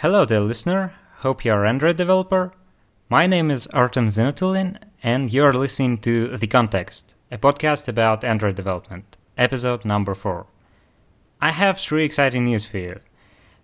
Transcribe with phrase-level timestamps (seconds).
[0.00, 0.94] Hello there, listener.
[1.18, 2.54] Hope you're Android developer.
[3.10, 8.56] My name is Artem Zinatulin, and you're listening to The Context, a podcast about Android
[8.56, 10.46] development, episode number 4.
[11.42, 13.00] I have three exciting news for you.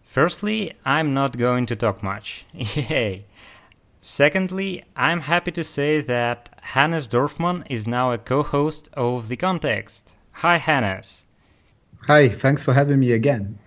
[0.03, 2.45] Firstly, I'm not going to talk much.
[2.53, 3.25] Yay!
[4.03, 9.37] Secondly, I'm happy to say that Hannes Dorfmann is now a co host of The
[9.37, 10.13] Context.
[10.43, 11.26] Hi, Hannes.
[12.07, 13.59] Hi, thanks for having me again.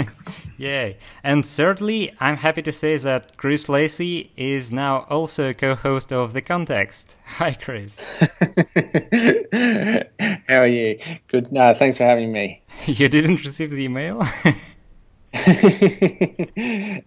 [0.56, 0.96] Yay.
[1.22, 6.10] And thirdly, I'm happy to say that Chris Lacy is now also a co host
[6.10, 7.16] of The Context.
[7.36, 7.94] Hi, Chris.
[10.48, 10.98] How are you?
[11.28, 11.52] Good.
[11.52, 12.62] No, thanks for having me.
[12.86, 14.20] you didn't receive the email?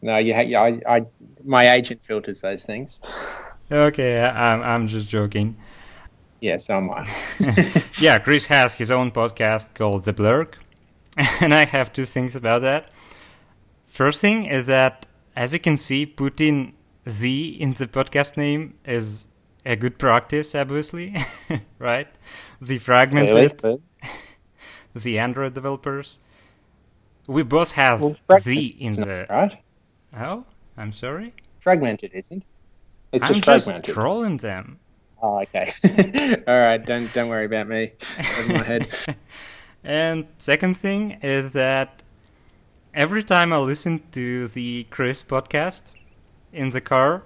[0.03, 1.05] no, you ha- I, I,
[1.43, 3.01] my agent filters those things.
[3.71, 5.57] Okay, I'm, I'm just joking.
[6.41, 7.07] Yeah, so am I.
[7.99, 10.55] yeah, Chris has his own podcast called The Blurk,
[11.41, 12.89] and I have two things about that.
[13.87, 16.73] First thing is that, as you can see, putting
[17.05, 19.27] the in the podcast name is
[19.65, 21.15] a good practice, obviously,
[21.79, 22.07] right?
[22.61, 23.81] The fragmented,
[24.95, 26.19] the Android developers.
[27.27, 29.57] We both have well, the in the right.
[30.17, 30.45] Oh,
[30.77, 31.33] I'm sorry.
[31.59, 32.43] Fragmented isn't.
[33.11, 34.79] It's I'm just, just trolling them.
[35.21, 35.73] Oh, okay.
[36.47, 37.93] All right, don't don't worry about me.
[38.39, 38.87] Over my head.
[39.85, 42.01] And second thing is that
[42.95, 45.91] every time I listen to the Chris podcast
[46.51, 47.21] in the car,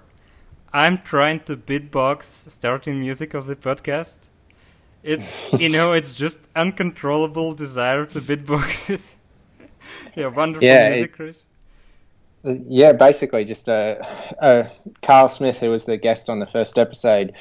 [0.70, 4.18] I'm trying to beatbox starting music of the podcast.
[5.02, 9.08] It's you know, it's just uncontrollable desire to beatbox it.
[10.14, 11.44] yeah, wonderful yeah, music, it, Chris.
[12.44, 13.96] Yeah, basically, just uh,
[14.38, 14.68] uh,
[15.02, 17.32] Carl Smith, who was the guest on the first episode,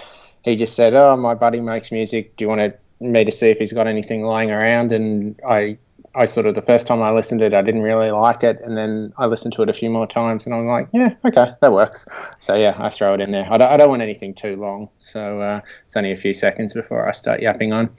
[0.44, 2.38] he just said, "Oh, my buddy makes music.
[2.38, 4.92] Do you want to me to see if he's got anything lying around.
[4.92, 5.78] And I,
[6.16, 8.60] I sort of the first time I listened to it, I didn't really like it,
[8.62, 11.54] and then I listened to it a few more times, and I'm like, yeah, okay,
[11.62, 12.06] that works.
[12.40, 13.48] So yeah, I throw it in there.
[13.52, 16.74] I don't, I don't want anything too long, so uh, it's only a few seconds
[16.74, 17.90] before I start yapping on.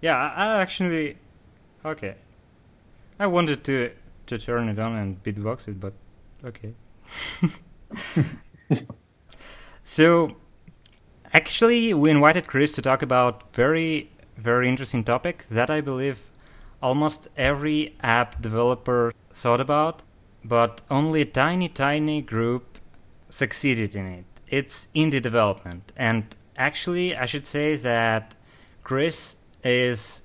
[0.00, 1.18] Yeah, I actually,
[1.84, 2.14] okay,
[3.18, 3.90] I wanted to
[4.26, 5.92] to turn it on and beatbox it, but
[6.44, 6.74] okay.
[9.84, 10.36] so
[11.32, 16.30] Actually, we invited Chris to talk about very, very interesting topic that I believe
[16.82, 20.02] almost every app developer thought about,
[20.42, 22.78] but only a tiny, tiny group
[23.28, 24.24] succeeded in it.
[24.50, 25.92] It's indie development.
[25.96, 28.34] And actually, I should say that
[28.82, 30.22] Chris is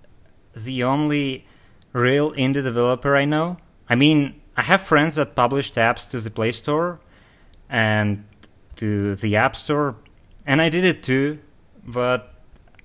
[0.55, 1.45] the only
[1.91, 3.57] real indie developer I know.
[3.89, 7.01] I mean, I have friends that published apps to the Play Store
[7.69, 8.23] and
[8.77, 9.95] to the App Store,
[10.45, 11.39] and I did it too.
[11.85, 12.33] But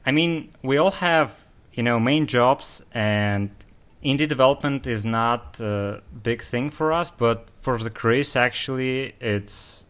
[0.05, 3.51] I mean, we all have you know main jobs, and
[4.05, 7.11] indie development is not a big thing for us.
[7.11, 9.87] But for the Chris, actually, it's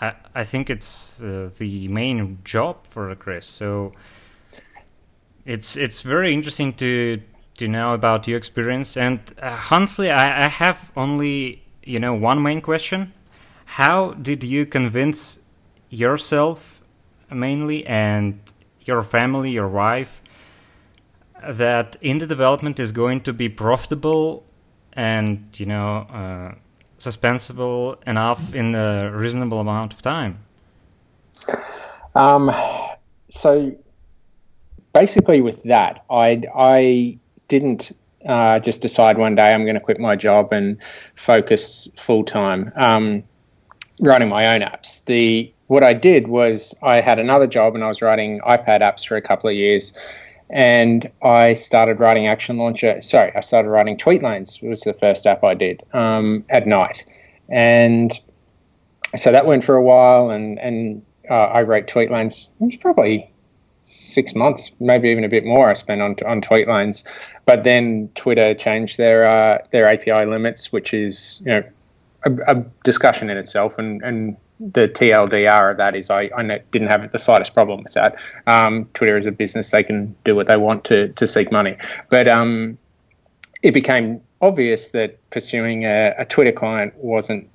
[0.00, 3.46] I I think it's uh, the main job for the Chris.
[3.46, 3.92] So
[5.44, 7.20] it's it's very interesting to
[7.58, 8.96] to know about your experience.
[8.96, 13.12] And uh, honestly, I, I have only you know one main question:
[13.64, 15.40] How did you convince
[15.90, 16.73] yourself
[17.30, 18.40] mainly and
[18.80, 20.22] your family, your wife,
[21.42, 24.44] that indie development is going to be profitable
[24.92, 26.54] and you know uh,
[26.98, 30.38] suspenseful enough in a reasonable amount of time?
[32.14, 32.50] Um,
[33.28, 33.74] so
[34.92, 37.18] basically, with that, I I
[37.48, 37.92] didn't
[38.26, 40.80] uh, just decide one day I'm going to quit my job and
[41.14, 43.22] focus full time um,
[44.00, 45.04] writing my own apps.
[45.04, 49.06] The what I did was I had another job and I was writing iPad apps
[49.06, 49.92] for a couple of years.
[50.50, 53.00] And I started writing Action Launcher.
[53.00, 54.60] Sorry, I started writing Tweet Lanes.
[54.60, 57.04] was the first app I did um, at night.
[57.48, 58.12] And
[59.16, 60.30] so that went for a while.
[60.30, 62.50] And, and uh, I wrote Tweet Lanes.
[62.60, 63.30] It was probably
[63.80, 65.70] six months, maybe even a bit more.
[65.70, 67.04] I spent on on Tweet Lanes,
[67.44, 71.64] but then Twitter changed their uh, their API limits, which is you know
[72.24, 76.88] a, a discussion in itself, and and the TLDR of that is I, I didn't
[76.88, 78.16] have the slightest problem with that.
[78.46, 81.76] Um, Twitter is a business; they can do what they want to to seek money.
[82.10, 82.78] But um,
[83.62, 87.48] it became obvious that pursuing a, a, Twitter client wasn't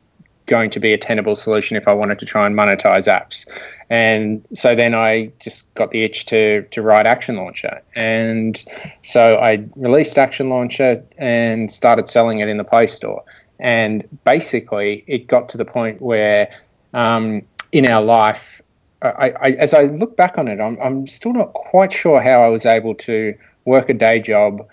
[0.47, 3.45] going to be a tenable solution if I wanted to try and monetize apps.
[3.91, 8.63] And so then I just got the itch to to write Action Launcher, and
[9.01, 13.23] so I released Action Launcher and started selling it in the Play Store.
[13.59, 16.51] And basically, it got to the point where
[16.93, 18.61] um, in our life,
[19.01, 22.41] I, I, as I look back on it, I'm, I'm still not quite sure how
[22.41, 23.35] I was able to
[23.65, 24.65] work a day job,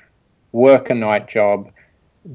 [0.52, 1.70] work a night job,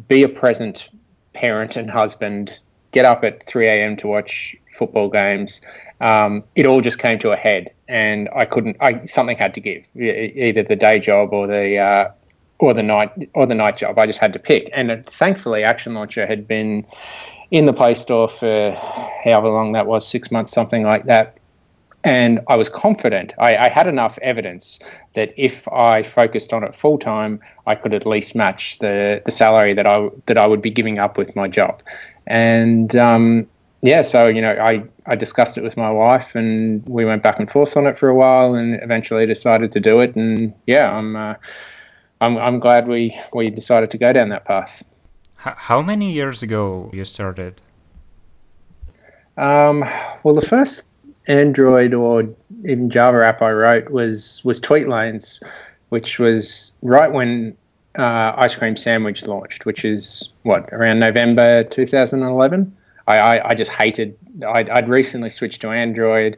[0.07, 0.89] be a present
[1.33, 2.59] parent and husband,
[2.91, 3.97] get up at 3 a.m.
[3.97, 5.61] to watch football games.
[5.99, 8.77] Um, it all just came to a head, and I couldn't.
[8.79, 12.11] I something had to give, either the day job or the uh,
[12.61, 13.99] or the night or the night job.
[13.99, 16.85] I just had to pick, and uh, thankfully, Action Launcher had been
[17.49, 18.71] in the Play Store for
[19.23, 21.37] however long that was, six months, something like that.
[22.03, 23.33] And I was confident.
[23.37, 24.79] I, I had enough evidence
[25.13, 29.31] that if I focused on it full time, I could at least match the, the
[29.31, 31.83] salary that I that I would be giving up with my job.
[32.25, 33.47] And um,
[33.81, 37.39] yeah, so you know, I I discussed it with my wife, and we went back
[37.39, 40.15] and forth on it for a while, and eventually decided to do it.
[40.15, 41.35] And yeah, I'm uh,
[42.21, 44.83] I'm I'm glad we we decided to go down that path.
[45.35, 47.61] How many years ago you started?
[49.37, 49.83] Um,
[50.23, 50.83] well, the first
[51.27, 52.29] Android or
[52.63, 55.41] even Java app I wrote was was Tweet Lanes,
[55.89, 57.57] which was right when
[57.97, 62.77] uh, Ice Cream Sandwich launched, which is what around November 2011.
[63.07, 64.15] I, I, I just hated.
[64.47, 66.37] I'd, I'd, recently switched to Android.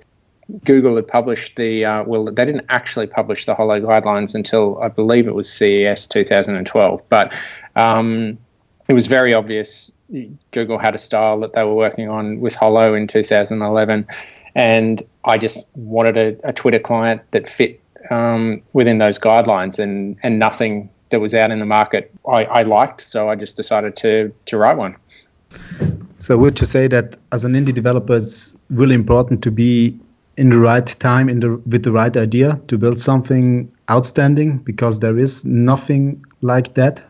[0.66, 4.88] Google had published the uh, well, they didn't actually publish the Holo guidelines until I
[4.90, 7.34] believe it was CES 2012, but
[7.76, 8.38] um,
[8.88, 9.92] it was very obvious
[10.52, 14.08] Google had a style that they were working on with Holo in 2011,
[14.56, 17.82] and I just wanted a, a Twitter client that fit
[18.12, 22.64] um, within those guidelines, and and nothing that was out in the market I, I
[22.64, 24.96] liked, so I just decided to to write one.
[26.16, 30.00] So would you say that as an indie developer, it's really important to be
[30.38, 35.00] in the right time, in the with the right idea to build something outstanding because
[35.00, 37.04] there is nothing like that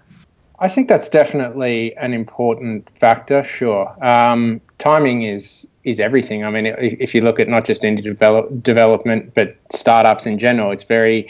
[0.64, 3.44] I think that's definitely an important factor.
[3.44, 6.46] Sure, um, timing is is everything.
[6.46, 10.72] I mean, if, you look at not just indie develop, development, but startups in general,
[10.72, 11.30] it's very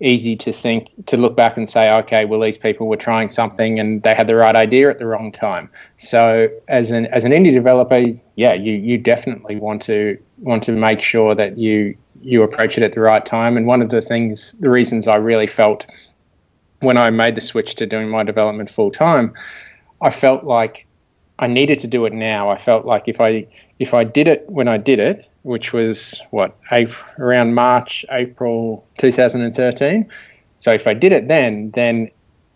[0.00, 3.80] easy to think to look back and say, okay, well, these people were trying something
[3.80, 5.70] and they had the right idea at the wrong time.
[5.96, 8.02] So, as an as an indie developer,
[8.36, 12.82] yeah, you you definitely want to want to make sure that you you approach it
[12.82, 13.56] at the right time.
[13.56, 15.86] And one of the things, the reasons I really felt
[16.80, 19.34] when I made the switch to doing my development full time,
[20.00, 20.86] I felt like
[21.38, 22.48] I needed to do it now.
[22.48, 23.46] I felt like if I
[23.78, 28.86] if I did it when I did it, which was what April, around March April
[28.98, 30.08] 2013.
[30.58, 32.10] So if I did it then, then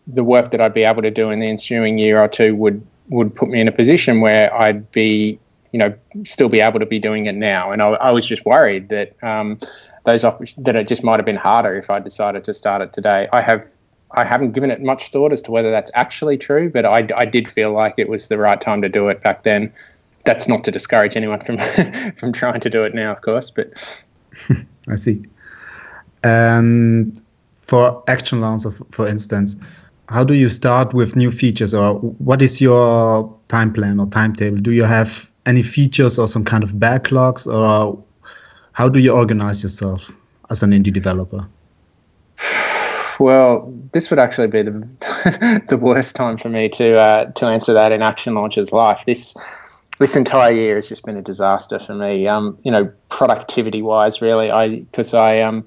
[0.06, 2.84] the work that I'd be able to do in the ensuing year or two would
[3.10, 5.38] would put me in a position where I'd be
[5.72, 5.94] you know
[6.24, 7.70] still be able to be doing it now.
[7.70, 9.58] And I, I was just worried that um,
[10.04, 12.92] those op- that it just might have been harder if I decided to start it
[12.92, 13.28] today.
[13.32, 13.66] I have
[14.12, 17.24] I haven't given it much thought as to whether that's actually true, but I, I
[17.26, 19.70] did feel like it was the right time to do it back then.
[20.24, 21.58] That's not to discourage anyone from
[22.16, 23.72] from trying to do it now, of course, but
[24.88, 25.22] I see.
[26.24, 27.20] And
[27.62, 29.56] for Action Launcher, for instance,
[30.08, 34.56] how do you start with new features, or what is your time plan or timetable?
[34.56, 38.00] Do you have any features or some kind of backlogs, or
[38.72, 40.16] how do you organize yourself
[40.50, 41.48] as an indie developer?
[43.20, 47.72] Well, this would actually be the the worst time for me to uh, to answer
[47.72, 49.02] that in Action Launcher's life.
[49.06, 49.34] This
[49.98, 52.28] this entire year has just been a disaster for me.
[52.28, 54.52] Um, you know, productivity wise, really.
[54.52, 55.64] I because I um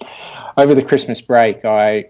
[0.56, 2.06] over the Christmas break, I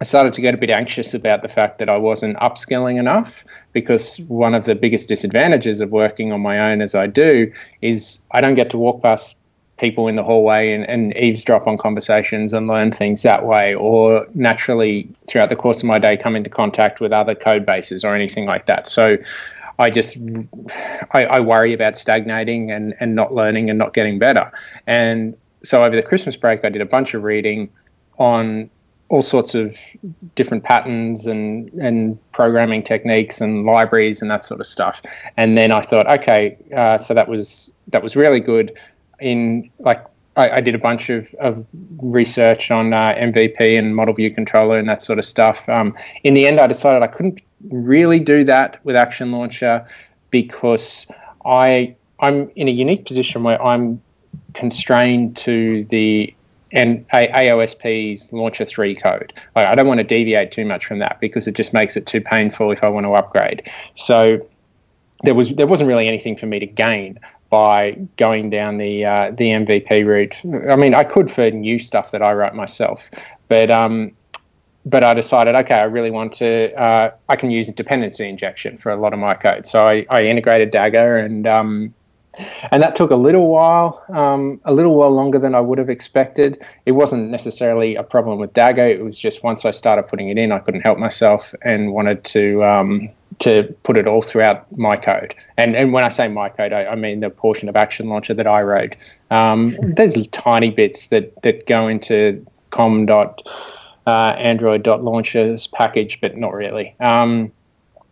[0.00, 3.44] I started to get a bit anxious about the fact that I wasn't upskilling enough
[3.72, 7.52] because one of the biggest disadvantages of working on my own as I do
[7.82, 9.36] is I don't get to walk past
[9.76, 14.26] people in the hallway and, and eavesdrop on conversations and learn things that way, or
[14.32, 18.14] naturally throughout the course of my day come into contact with other code bases or
[18.14, 18.88] anything like that.
[18.88, 19.18] So
[19.78, 20.16] I just
[21.12, 24.50] I, I worry about stagnating and, and not learning and not getting better.
[24.86, 27.70] And so over the Christmas break, I did a bunch of reading
[28.18, 28.70] on
[29.10, 29.76] all sorts of
[30.36, 35.02] different patterns and and programming techniques and libraries and that sort of stuff.
[35.36, 38.78] And then I thought, okay, uh, so that was that was really good
[39.20, 40.04] in like
[40.36, 41.66] I, I, did a bunch of, of
[41.98, 45.68] research on uh, MVP and model view controller and that sort of stuff.
[45.68, 49.84] Um, in the end, I decided I couldn't really do that with Action Launcher
[50.30, 51.08] because
[51.44, 54.00] I I'm in a unique position where I'm
[54.54, 56.32] constrained to the
[56.72, 59.32] and AOSP's Launcher 3 code.
[59.56, 62.20] I don't want to deviate too much from that because it just makes it too
[62.20, 63.68] painful if I want to upgrade.
[63.94, 64.46] So
[65.22, 67.18] there was there wasn't really anything for me to gain
[67.50, 70.36] by going down the uh, the MVP route.
[70.70, 73.10] I mean, I could for new stuff that I write myself,
[73.48, 74.12] but um,
[74.86, 76.72] but I decided, okay, I really want to.
[76.74, 80.24] Uh, I can use dependency injection for a lot of my code, so I, I
[80.24, 81.94] integrated Dagger and um,
[82.70, 85.90] and that took a little while, um, a little while longer than I would have
[85.90, 86.62] expected.
[86.86, 88.86] It wasn't necessarily a problem with Dagger.
[88.86, 92.24] It was just once I started putting it in, I couldn't help myself and wanted
[92.24, 95.34] to um, to put it all throughout my code.
[95.56, 98.34] And and when I say my code, I, I mean the portion of Action Launcher
[98.34, 98.96] that I wrote.
[99.30, 103.42] Um, there's tiny bits that that go into com dot
[104.06, 106.94] uh, android dot launchers package, but not really.
[107.00, 107.52] Um,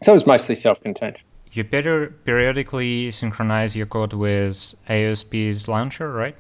[0.03, 1.19] so it was mostly self-contained.
[1.53, 6.37] You better periodically synchronize your code with AOSP's launcher, right?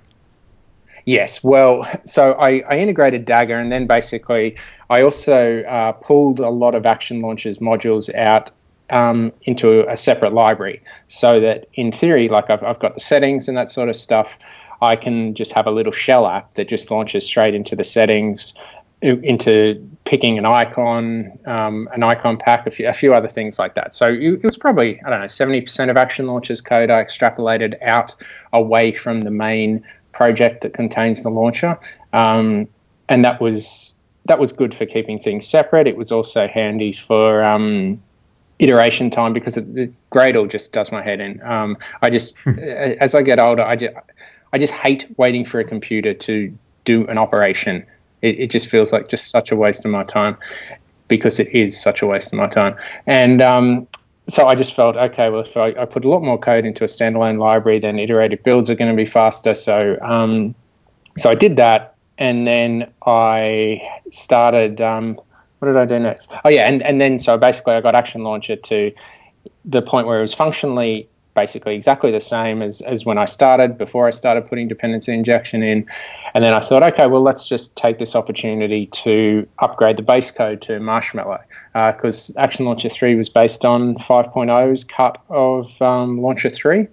[1.05, 1.43] Yes.
[1.43, 4.57] Well, so I, I integrated Dagger, and then basically
[4.91, 8.50] I also uh, pulled a lot of Action Launchers modules out
[8.91, 13.49] um, into a separate library, so that in theory, like I've, I've got the settings
[13.49, 14.38] and that sort of stuff.
[14.81, 18.53] I can just have a little shell app that just launches straight into the settings,
[19.02, 23.75] into picking an icon, um, an icon pack, a few, a few, other things like
[23.75, 23.95] that.
[23.95, 28.14] So it, was probably, I don't know, 70% of Action Launcher's code I extrapolated out
[28.52, 31.78] away from the main project that contains the launcher.
[32.12, 32.69] Um,
[33.09, 35.87] and that was that was good for keeping things separate.
[35.87, 38.00] It was also handy for um,
[38.59, 41.43] iteration time because the Gradle just does my head in.
[41.43, 43.95] Um, I just, as I get older, I just,
[44.52, 47.87] I just hate waiting for a computer to do an operation
[48.23, 50.37] it, it just feels like just such a waste of my time
[51.09, 52.77] because it is such a waste of my time.
[53.07, 53.87] And um,
[54.29, 56.85] so I just felt, okay, well, if I, I, put a lot more code into
[56.85, 59.55] a standalone library, then iterative builds are going to be faster.
[59.55, 60.55] So, um,
[61.17, 64.81] so I did that, and then I started.
[64.81, 65.21] Um,
[65.59, 66.31] what did I do next?
[66.45, 68.93] Oh yeah, and and then so basically I got Action Launcher to
[69.65, 73.78] the point where it was functionally basically exactly the same as, as when I started,
[73.78, 75.87] before I started putting dependency injection in.
[76.35, 80.33] And then I thought, okay, well, let's just take this opportunity to upgrade the base
[80.33, 81.38] code to Marshmallow
[81.75, 86.88] because uh, Action Launcher 3 was based on 5.0's cut of um, Launcher 3.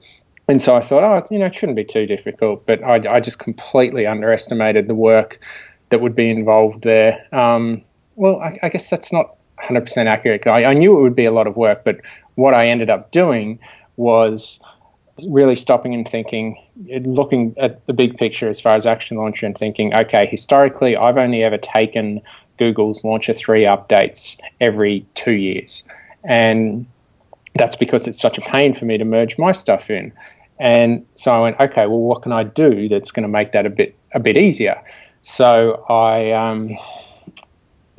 [0.47, 2.67] And so I thought, oh, you know, it shouldn't be too difficult.
[2.67, 5.39] But I, I just completely underestimated the work
[5.89, 7.25] that would be involved there.
[7.31, 7.81] Um,
[8.15, 10.45] well, I, I, guess that's not 100% accurate.
[10.45, 11.99] I, I knew it would be a lot of work, but
[12.35, 13.59] what I ended up doing
[13.97, 14.59] was
[15.27, 16.61] really stopping and thinking,
[17.03, 21.17] looking at the big picture as far as Action Launcher and thinking, okay, historically, I've
[21.17, 22.21] only ever taken
[22.57, 25.83] Google's Launcher 3 updates every two years.
[26.23, 26.85] And
[27.53, 30.11] that's because it's such a pain for me to merge my stuff in.
[30.59, 33.65] And so I went, okay, well, what can I do that's going to make that
[33.65, 34.81] a bit a bit easier?
[35.21, 36.77] So I, um,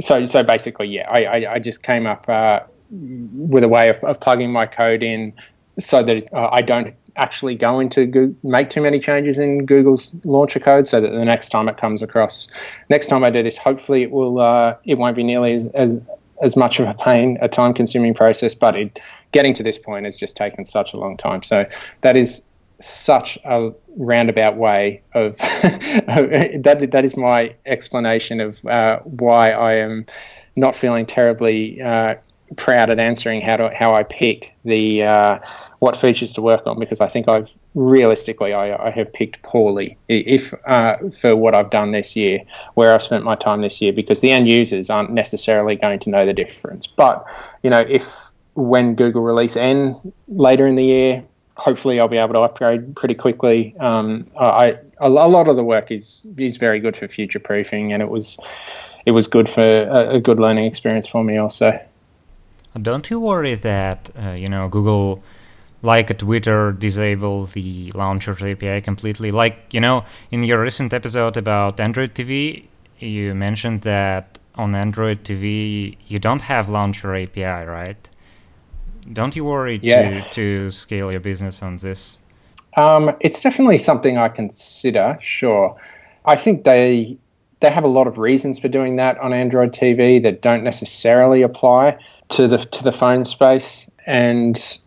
[0.00, 2.60] so so basically, yeah, I, I, I just came up uh,
[2.90, 5.34] with a way of, of plugging my code in
[5.78, 10.14] so that uh, I don't actually go into Google, make too many changes in Google's
[10.24, 12.48] launcher code, so that the next time it comes across,
[12.88, 16.00] next time I do this, hopefully it will uh, it won't be nearly as, as
[16.42, 18.54] as much of a pain, a time-consuming process.
[18.54, 18.98] But it,
[19.32, 21.42] getting to this point has just taken such a long time.
[21.42, 21.64] So
[22.02, 22.42] that is
[22.78, 26.88] such a roundabout way of that.
[26.90, 30.04] That is my explanation of uh, why I am
[30.56, 32.16] not feeling terribly uh,
[32.56, 35.38] proud at answering how to how I pick the uh,
[35.80, 39.96] what features to work on because I think I've realistically I, I have picked poorly.
[40.08, 42.40] If uh, for what I've done this year
[42.74, 46.10] where I've spent my time this year because the end users aren't necessarily going to
[46.10, 46.86] know the difference.
[46.86, 47.26] But
[47.62, 48.14] you know if
[48.54, 49.96] when Google release N
[50.28, 51.24] later in the year
[51.56, 53.74] hopefully I'll be able to upgrade pretty quickly.
[53.78, 58.02] Um, I a lot of the work is is very good for future proofing and
[58.02, 58.38] it was
[59.04, 61.80] it was good for a, a good learning experience for me also.
[62.80, 65.22] Don't you worry that uh, you know Google,
[65.82, 69.30] like Twitter, disable the launcher API completely?
[69.30, 72.64] Like you know, in your recent episode about Android TV,
[72.98, 78.08] you mentioned that on Android TV you don't have launcher API, right?
[79.12, 80.20] Don't you worry yeah.
[80.20, 82.18] to to scale your business on this?
[82.76, 85.18] Um, it's definitely something I consider.
[85.22, 85.76] Sure,
[86.26, 87.16] I think they
[87.60, 91.40] they have a lot of reasons for doing that on Android TV that don't necessarily
[91.42, 91.96] apply
[92.30, 93.90] to the to the phone space.
[94.06, 94.78] And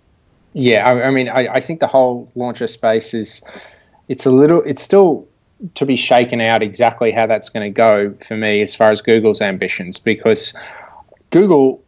[0.54, 3.42] yeah, I, I mean, I, I think the whole launcher space is
[4.08, 5.28] it's a little it's still
[5.76, 9.02] to be shaken out exactly how that's going to go for me as far as
[9.02, 10.54] Google's ambitions because
[11.32, 11.82] Google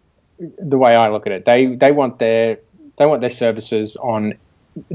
[0.57, 2.57] the way I look at it they they want their
[2.97, 4.33] they want their services on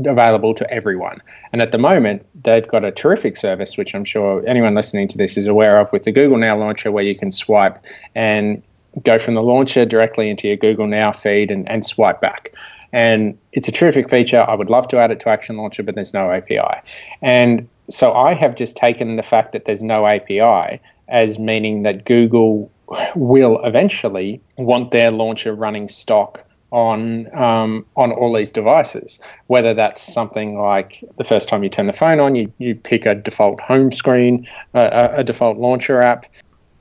[0.06, 1.20] available to everyone
[1.52, 5.18] and at the moment they've got a terrific service which I'm sure anyone listening to
[5.18, 7.82] this is aware of with the Google Now launcher where you can swipe
[8.14, 8.62] and
[9.02, 12.52] go from the launcher directly into your Google Now feed and, and swipe back.
[12.92, 14.44] And it's a terrific feature.
[14.48, 16.80] I would love to add it to Action Launcher, but there's no API.
[17.20, 22.04] And so I have just taken the fact that there's no API as meaning that
[22.04, 22.70] Google
[23.14, 29.18] will eventually want their launcher running stock on um, on all these devices.
[29.46, 33.06] Whether that's something like the first time you turn the phone on, you, you pick
[33.06, 36.26] a default home screen, uh, a, a, default launcher app.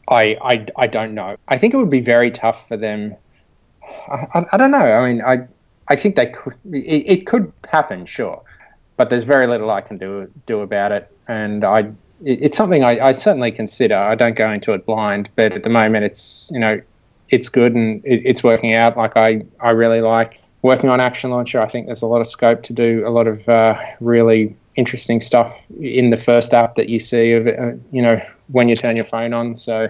[0.07, 1.35] I, I I don't know.
[1.47, 3.15] I think it would be very tough for them.
[3.83, 4.77] I, I, I don't know.
[4.77, 5.47] I mean, I
[5.87, 6.55] I think they could.
[6.71, 8.41] It, it, could happen, sure,
[8.97, 11.11] but there's very little I can do do about it.
[11.27, 11.79] And I,
[12.23, 13.95] it, it's something I, I certainly consider.
[13.95, 16.81] I don't go into it blind, but at the moment, it's you know
[17.29, 18.97] it's good and it, it's working out.
[18.97, 21.61] Like I, I really like working on Action Launcher.
[21.61, 25.21] I think there's a lot of scope to do a lot of uh, really interesting
[25.21, 28.95] stuff in the first app that you see of uh, you know when you turn
[28.95, 29.55] your phone on.
[29.55, 29.89] So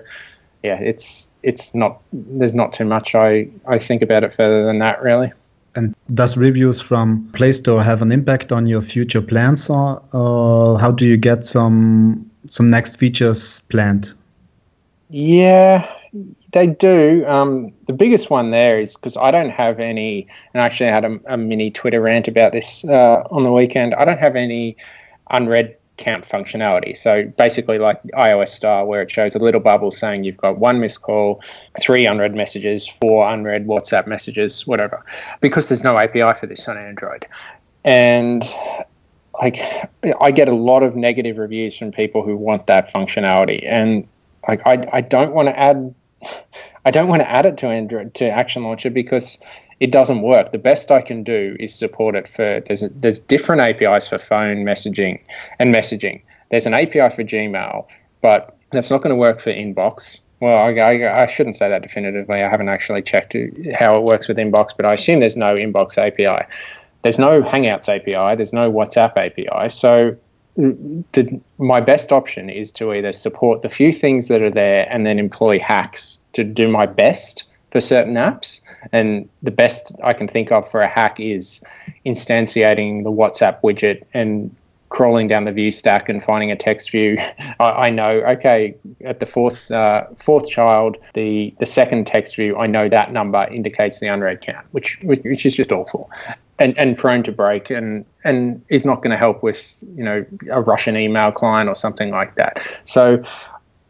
[0.63, 4.79] yeah, it's it's not there's not too much I I think about it further than
[4.79, 5.31] that really.
[5.75, 10.79] And does reviews from Play Store have an impact on your future plans, or, or
[10.79, 14.13] how do you get some some next features planned?
[15.09, 15.87] Yeah,
[16.53, 17.25] they do.
[17.27, 21.03] Um, the biggest one there is because I don't have any, and I actually had
[21.03, 23.93] a, a mini Twitter rant about this uh, on the weekend.
[23.95, 24.77] I don't have any
[25.29, 26.95] unread count functionality.
[26.95, 30.79] So basically, like iOS style, where it shows a little bubble saying you've got one
[30.79, 31.41] missed call,
[31.79, 35.05] three unread messages, four unread WhatsApp messages, whatever,
[35.41, 37.25] because there's no API for this on Android.
[37.83, 38.43] And
[39.41, 39.59] like,
[40.21, 44.07] I get a lot of negative reviews from people who want that functionality, and
[44.47, 45.93] like, I I don't want to add
[46.85, 49.39] I don't want to add it to Android to Action Launcher because
[49.79, 50.51] it doesn't work.
[50.51, 54.63] The best I can do is support it for there's there's different APIs for phone
[54.63, 55.19] messaging
[55.59, 56.21] and messaging.
[56.51, 57.87] There's an API for Gmail,
[58.21, 60.21] but that's not going to work for Inbox.
[60.39, 62.43] Well, I, I, I, shouldn't say that definitively.
[62.43, 63.35] I haven't actually checked
[63.73, 66.45] how it works with Inbox, but I assume there's no Inbox API.
[67.03, 68.35] There's no Hangouts API.
[68.35, 69.69] There's no WhatsApp API.
[69.69, 70.17] So
[70.55, 75.05] the, my best option is to either support the few things that are there and
[75.05, 78.61] then employ hacks to do my best for certain apps.
[78.93, 81.61] And the best I can think of for a hack is
[82.05, 84.55] instantiating the WhatsApp widget and
[84.87, 87.17] crawling down the view stack and finding a text view.
[87.59, 92.55] I, I know, okay, at the fourth uh, fourth child, the the second text view,
[92.57, 96.09] I know that number indicates the unread count, which which is just awful
[96.57, 100.25] and, and prone to break and and is not going to help with you know
[100.49, 102.65] a Russian email client or something like that.
[102.85, 103.21] So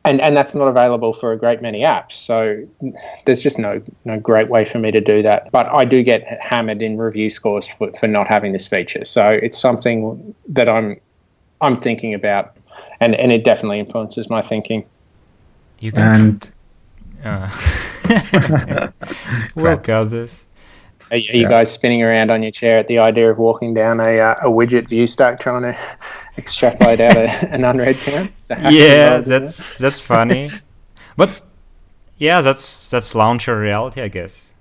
[0.05, 2.13] and and that's not available for a great many apps.
[2.13, 2.65] So
[3.25, 5.51] there's just no no great way for me to do that.
[5.51, 9.03] But I do get hammered in review scores for, for not having this feature.
[9.03, 10.99] So it's something that I'm
[11.61, 12.55] I'm thinking about,
[12.99, 14.85] and and it definitely influences my thinking.
[15.79, 16.51] You can and.
[17.23, 17.49] Uh,
[19.55, 20.45] we'll cover this.
[21.11, 21.49] Are, you yeah.
[21.49, 24.49] guys spinning around on your chair at the idea of walking down a, uh, a
[24.49, 25.79] widget view stack trying to
[26.37, 28.31] extrapolate out a, an unread count?
[28.49, 30.51] Yeah, that's that's funny,
[31.17, 31.41] but
[32.17, 34.53] yeah, that's that's launcher reality, I guess.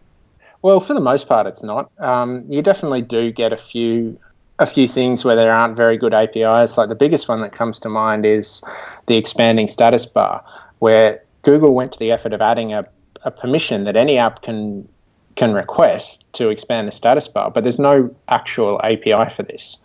[0.62, 1.90] Well, for the most part, it's not.
[1.98, 4.18] Um, you definitely do get a few
[4.58, 6.78] a few things where there aren't very good APIs.
[6.78, 8.62] Like the biggest one that comes to mind is
[9.06, 10.44] the expanding status bar,
[10.78, 12.86] where Google went to the effort of adding a,
[13.22, 14.88] a permission that any app can
[15.36, 19.76] can request to expand the status bar, but there's no actual API for this.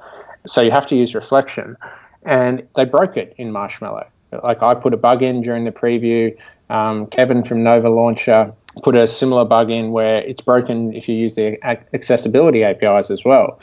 [0.50, 1.78] So you have to use reflection.
[2.24, 4.08] And they broke it in Marshmallow.
[4.44, 6.38] Like I put a bug in during the preview.
[6.70, 11.16] Um, Kevin from Nova Launcher put a similar bug in where it's broken if you
[11.16, 11.58] use the
[11.94, 13.60] accessibility APIs as well.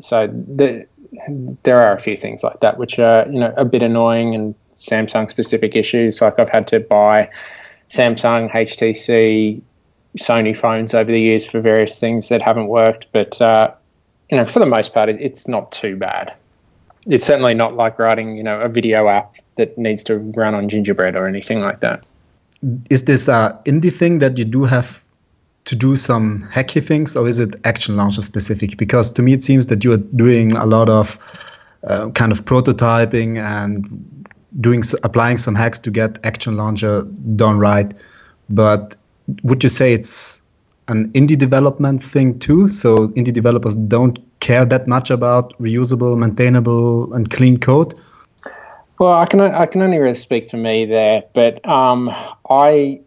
[0.00, 0.86] So the,
[1.62, 4.54] there are a few things like that which are you know a bit annoying and
[4.76, 6.20] Samsung specific issues.
[6.20, 7.30] Like I've had to buy
[7.88, 9.62] Samsung, HTC,
[10.18, 13.72] Sony phones over the years for various things that haven't worked, but uh,
[14.30, 16.32] you know, for the most part, it's not too bad.
[17.06, 20.68] It's certainly not like writing, you know, a video app that needs to run on
[20.68, 22.04] Gingerbread or anything like that.
[22.88, 25.04] Is this a indie thing that you do have
[25.66, 28.76] to do some hacky things, or is it Action Launcher specific?
[28.76, 31.18] Because to me, it seems that you are doing a lot of
[31.86, 34.24] uh, kind of prototyping and
[34.60, 37.02] doing applying some hacks to get Action Launcher
[37.36, 37.92] done right.
[38.48, 38.96] But
[39.42, 40.42] would you say it's
[40.88, 42.68] an indie development thing too?
[42.68, 47.94] So indie developers don't care that much about reusable, maintainable, and clean code.
[48.98, 52.10] Well, I can I can only really speak for me there, but um,
[52.48, 53.00] I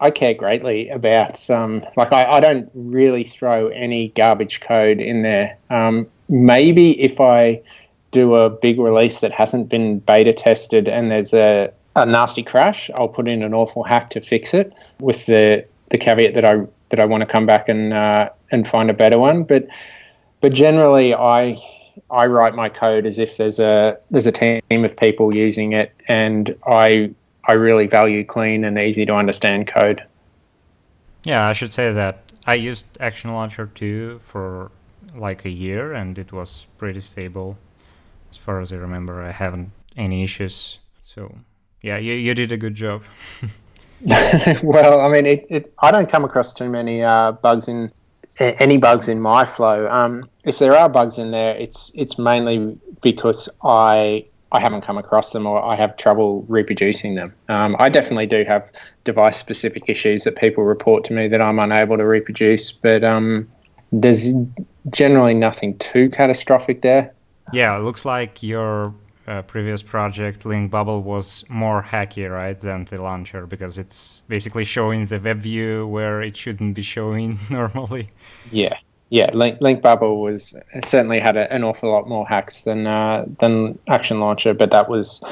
[0.00, 5.22] I care greatly about um, like I, I don't really throw any garbage code in
[5.22, 5.56] there.
[5.70, 7.62] Um, maybe if I
[8.10, 12.90] do a big release that hasn't been beta tested and there's a a nasty crash,
[12.96, 16.66] I'll put in an awful hack to fix it with the the caveat that I
[16.92, 19.42] that I want to come back and uh, and find a better one.
[19.42, 19.66] But
[20.40, 21.60] but generally, I
[22.10, 25.92] I write my code as if there's a there's a team of people using it,
[26.06, 27.10] and I
[27.44, 30.04] I really value clean and easy to understand code.
[31.24, 34.70] Yeah, I should say that I used Action Launcher 2 for
[35.14, 37.58] like a year and it was pretty stable.
[38.30, 40.78] As far as I remember, I haven't any issues.
[41.04, 41.36] So,
[41.80, 43.02] yeah, you, you did a good job.
[44.62, 47.92] well, I mean, it, it, I don't come across too many uh, bugs in
[48.38, 49.88] any bugs in my flow.
[49.90, 54.98] Um, if there are bugs in there, it's it's mainly because I I haven't come
[54.98, 57.34] across them or I have trouble reproducing them.
[57.48, 58.70] Um, I definitely do have
[59.04, 63.50] device specific issues that people report to me that I'm unable to reproduce, but um,
[63.92, 64.34] there's
[64.90, 67.14] generally nothing too catastrophic there.
[67.52, 68.94] Yeah, it looks like your
[69.26, 74.64] uh, previous project, Link Bubble, was more hacky, right, than the launcher because it's basically
[74.64, 78.08] showing the web view where it shouldn't be showing normally.
[78.50, 78.76] Yeah,
[79.10, 80.54] yeah, Link, Link Bubble was
[80.84, 84.88] certainly had a, an awful lot more hacks than uh, than Action Launcher, but that
[84.88, 85.22] was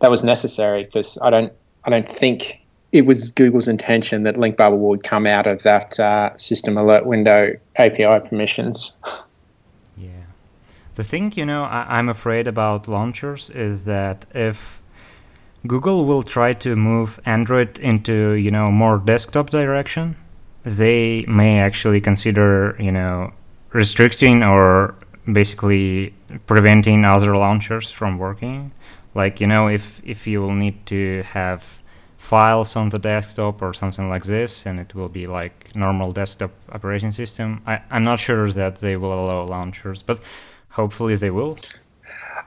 [0.00, 1.52] that was necessary because I don't
[1.84, 2.60] I don't think
[2.92, 7.06] it was Google's intention that Link Bubble would come out of that uh, system alert
[7.06, 8.96] window API permissions.
[10.98, 14.82] The thing you know I, I'm afraid about launchers is that if
[15.64, 20.16] Google will try to move Android into you know more desktop direction
[20.64, 23.32] they may actually consider, you know,
[23.72, 24.94] restricting or
[25.30, 26.14] basically
[26.46, 28.72] preventing other launchers from working.
[29.14, 31.62] Like, you know, if if you will need to have
[32.16, 36.50] files on the desktop or something like this, and it will be like normal desktop
[36.72, 37.62] operating system.
[37.66, 40.20] I, I'm not sure that they will allow launchers, but
[40.70, 41.58] hopefully they will.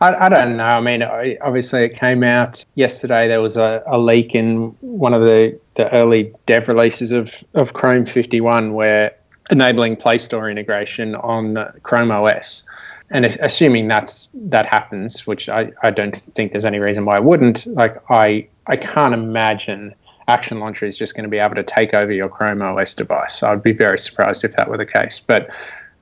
[0.01, 0.63] I, I don't know.
[0.63, 1.03] I mean,
[1.41, 3.27] obviously, it came out yesterday.
[3.27, 7.73] There was a, a leak in one of the, the early dev releases of, of
[7.73, 9.15] Chrome 51 where
[9.51, 12.63] enabling Play Store integration on Chrome OS.
[13.11, 17.19] And assuming that's that happens, which I, I don't think there's any reason why I
[17.19, 19.93] wouldn't, like I I can't imagine
[20.29, 23.43] Action Launcher is just going to be able to take over your Chrome OS device.
[23.43, 25.19] I'd be very surprised if that were the case.
[25.19, 25.49] But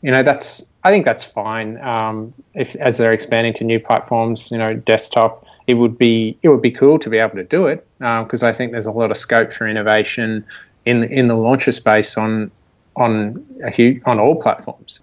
[0.04, 1.78] you know, that's I think that's fine.
[1.82, 6.50] Um, if as they're expanding to new platforms, you know, desktop, it would be it
[6.50, 8.92] would be cool to be able to do it because um, I think there's a
[8.92, 10.44] lot of scope for innovation
[10.86, 12.50] in in the launcher space on
[12.96, 15.00] on a huge, on all platforms.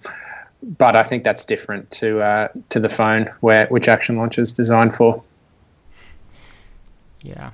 [0.76, 4.52] But I think that's different to uh, to the phone, where which Action Launcher is
[4.52, 5.22] designed for.
[7.22, 7.52] Yeah,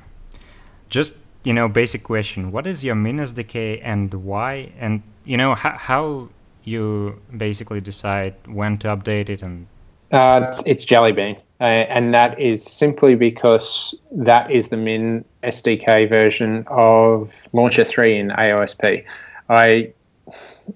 [0.89, 4.73] just you know, basic question: What is your Min SDK and why?
[4.79, 6.29] And you know, how, how
[6.65, 9.67] you basically decide when to update it and
[10.13, 15.25] uh, it's, it's Jelly Bean, uh, and that is simply because that is the min
[15.43, 19.05] SDK version of Launcher 3 in AOSP.
[19.49, 19.93] I,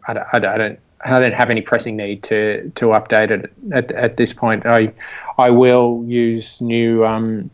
[0.09, 3.93] I, I, I don't I don't have any pressing need to to update it at,
[3.93, 4.65] at this point.
[4.65, 4.93] I
[5.37, 7.51] I will use new um,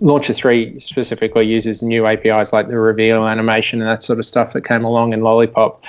[0.00, 4.52] Launcher 3 specifically uses new APIs like the reveal animation and that sort of stuff
[4.54, 5.84] that came along in Lollipop.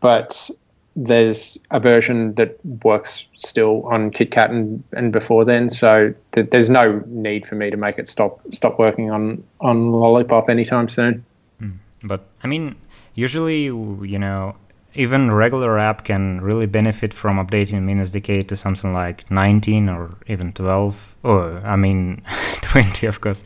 [0.00, 0.50] But
[0.96, 6.70] there's a version that works still on KitKat and, and before then, so th- there's
[6.70, 11.24] no need for me to make it stop stop working on on Lollipop anytime soon.
[11.60, 11.72] Hmm.
[12.02, 12.76] But I mean,
[13.14, 14.56] usually you know
[14.94, 20.16] even regular app can really benefit from updating Min SDK to something like 19 or
[20.26, 22.22] even 12 or I mean
[22.62, 23.44] 20 of course.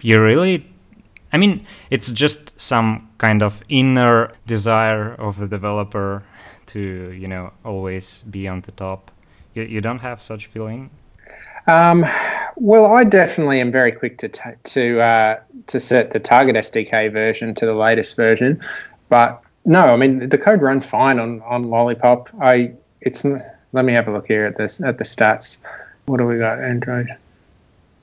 [0.00, 0.66] You really
[1.32, 6.22] I mean, it's just some kind of inner desire of the developer
[6.66, 9.10] to you know always be on the top.
[9.54, 10.90] You, you don't have such feeling.
[11.66, 12.04] Um,
[12.56, 17.12] well, I definitely am very quick to t- to uh, to set the target SDK
[17.12, 18.60] version to the latest version,
[19.08, 22.28] but no, I mean the code runs fine on, on Lollipop.
[22.40, 25.58] I it's let me have a look here at this at the stats.
[26.06, 26.60] What do we got?
[26.60, 27.08] Android.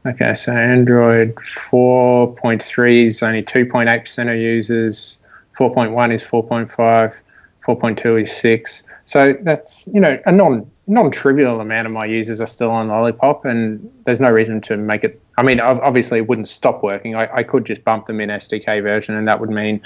[0.04, 5.20] Okay, so Android 4.3 is only 2.8% of users.
[5.56, 7.22] 4.1 is 4.5.
[7.66, 8.84] 4.2 is 6.
[9.06, 13.46] So that's, you know, a non non-trivial amount of my users are still on Lollipop
[13.46, 17.16] and there's no reason to make it I mean obviously it wouldn't stop working.
[17.16, 19.82] I, I could just bump the min SDK version and that would mean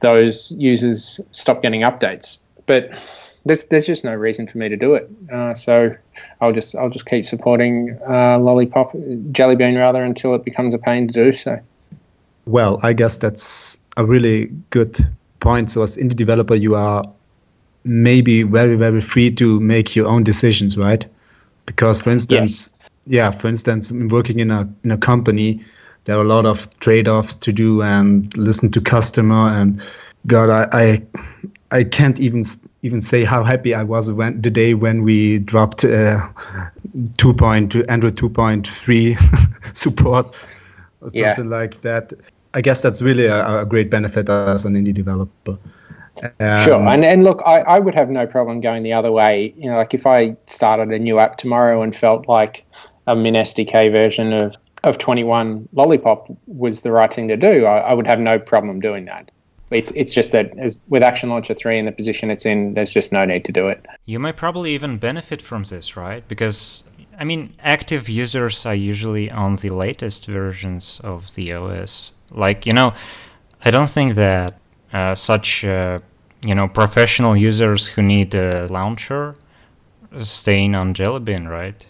[0.00, 2.38] those users stop getting updates.
[2.64, 2.92] But
[3.44, 5.10] there's there's just no reason for me to do it.
[5.32, 5.94] Uh, so
[6.40, 8.94] I'll just I'll just keep supporting uh, Lollipop
[9.32, 11.58] Jelly Bean rather until it becomes a pain to do so.
[12.46, 14.96] Well, I guess that's a really good
[15.40, 15.70] point.
[15.70, 17.04] So as indie developer, you are
[17.84, 21.04] maybe very very free to make your own decisions, right?
[21.66, 22.90] Because for instance, yes.
[23.06, 25.64] yeah, for instance, working in a in a company,
[26.04, 29.80] there are a lot of trade-offs to do and listen to customer and
[30.26, 31.02] God, I I,
[31.70, 32.44] I can't even
[32.82, 36.20] even say how happy I was when the day when we dropped uh,
[37.16, 37.34] 2.
[37.34, 40.26] Point, Android 2.3 support
[41.00, 41.58] or something yeah.
[41.58, 42.12] like that.
[42.54, 45.58] I guess that's really a, a great benefit as an indie developer.
[46.40, 49.54] Um, sure, and and look, I, I would have no problem going the other way.
[49.56, 52.64] You know, like if I started a new app tomorrow and felt like
[53.06, 57.78] a Min SDK version of of 21 Lollipop was the right thing to do, I,
[57.78, 59.30] I would have no problem doing that.
[59.70, 62.92] It's it's just that as, with Action Launcher 3 in the position it's in, there's
[62.92, 63.84] just no need to do it.
[64.06, 66.26] You may probably even benefit from this, right?
[66.26, 66.84] Because
[67.18, 72.12] I mean, active users are usually on the latest versions of the OS.
[72.30, 72.94] Like, you know,
[73.64, 74.58] I don't think that
[74.92, 75.98] uh, such, uh,
[76.42, 79.34] you know, professional users who need a launcher
[80.22, 81.84] staying on Jelly Bean, right?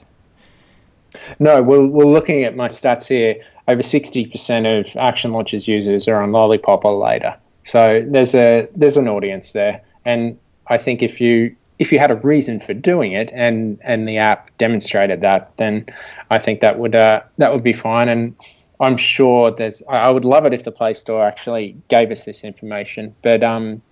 [1.38, 3.36] No, we're, we're looking at my stats here.
[3.66, 7.36] Over 60% of Action Launcher's users are on Lollipop or later.
[7.64, 10.38] So there's a there's an audience there, and
[10.68, 14.18] I think if you if you had a reason for doing it and and the
[14.18, 15.86] app demonstrated that, then
[16.30, 18.08] I think that would uh, that would be fine.
[18.08, 18.34] And
[18.80, 22.44] I'm sure there's I would love it if the Play Store actually gave us this
[22.44, 23.82] information, but um,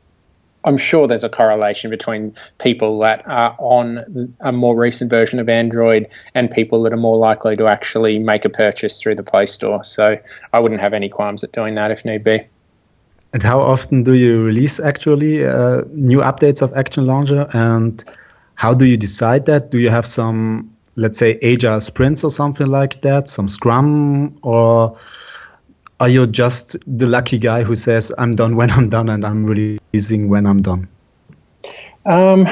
[0.65, 5.49] I'm sure there's a correlation between people that are on a more recent version of
[5.49, 9.47] Android and people that are more likely to actually make a purchase through the Play
[9.47, 9.85] Store.
[9.85, 10.19] So
[10.53, 12.45] I wouldn't have any qualms at doing that if need be.
[13.33, 17.49] And how often do you release actually uh, new updates of Action Launcher?
[17.53, 18.03] And
[18.55, 19.71] how do you decide that?
[19.71, 24.97] Do you have some, let's say, agile sprints or something like that, some Scrum, or
[26.01, 29.45] are you just the lucky guy who says, I'm done when I'm done and I'm
[29.45, 30.89] releasing when I'm done?
[32.05, 32.47] Um,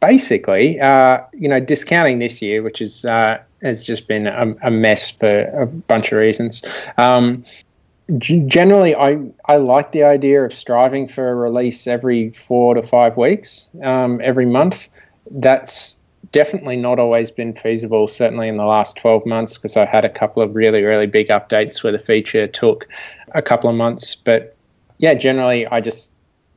[0.00, 4.70] basically, uh, you know, discounting this year, which is uh, has just been a, a,
[4.70, 6.62] mess for a bunch of reasons.
[6.98, 7.44] Um,
[8.18, 13.16] generally I, I like the idea of striving for a release every four to five
[13.16, 14.88] weeks um, every month.
[15.30, 15.98] That's
[16.32, 20.08] definitely not always been feasible certainly in the last 12 months because i had a
[20.08, 22.88] couple of really really big updates where the feature took
[23.34, 24.14] a couple of months.
[24.14, 24.56] But
[24.98, 26.10] yeah generally i just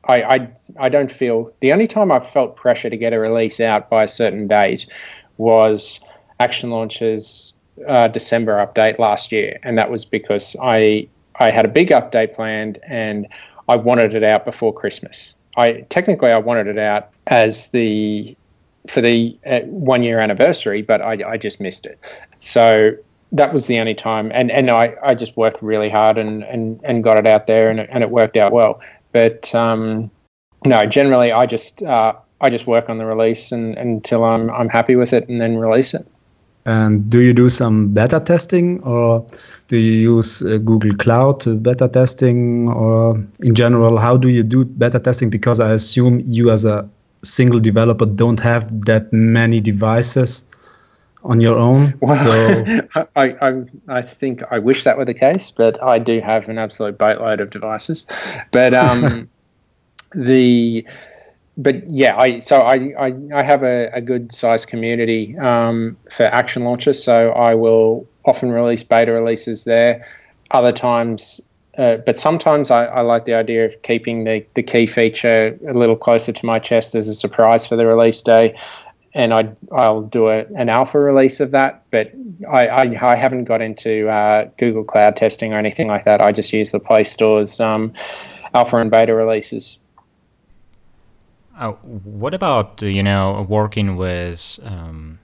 [0.04, 3.60] I, I, I don't feel the only time I've felt pressure to get a release
[3.60, 4.86] out by a certain date
[5.36, 6.00] was
[6.40, 7.52] Action Launcher's
[7.86, 11.08] uh, December update last year, and that was because I
[11.38, 13.26] I had a big update planned and
[13.68, 15.36] I wanted it out before Christmas.
[15.56, 18.36] I technically I wanted it out as the
[18.88, 21.98] for the uh, one year anniversary, but I, I just missed it.
[22.38, 22.92] So
[23.32, 26.80] that was the only time, and and I, I just worked really hard and, and,
[26.84, 28.80] and got it out there, and it, and it worked out well.
[29.12, 30.10] But um,
[30.64, 34.68] no, generally I just uh, I just work on the release and, until I'm I'm
[34.68, 36.06] happy with it, and then release it.
[36.64, 39.26] And do you do some beta testing, or
[39.68, 44.42] do you use uh, Google Cloud to beta testing, or in general, how do you
[44.42, 45.30] do beta testing?
[45.30, 46.88] Because I assume you, as a
[47.22, 50.44] single developer, don't have that many devices
[51.24, 51.94] on your own.
[52.00, 56.20] Well, so I, I, I think I wish that were the case, but I do
[56.20, 58.06] have an absolute boatload of devices.
[58.50, 59.28] But um,
[60.14, 60.86] the
[61.58, 66.24] but yeah, I so I, I, I have a, a good sized community um, for
[66.24, 70.06] action launchers, so I will often release beta releases there.
[70.50, 71.40] Other times,
[71.76, 75.74] uh, but sometimes I, I, like the idea of keeping the, the key feature a
[75.74, 78.58] little closer to my chest as a surprise for the release day.
[79.14, 82.12] And I, I'll do a, an alpha release of that, but
[82.50, 86.20] I, I, I haven't got into uh, Google Cloud testing or anything like that.
[86.20, 87.92] I just use the Play Store's um,
[88.54, 89.78] alpha and beta releases.
[91.58, 95.18] Uh, what about you know working with um,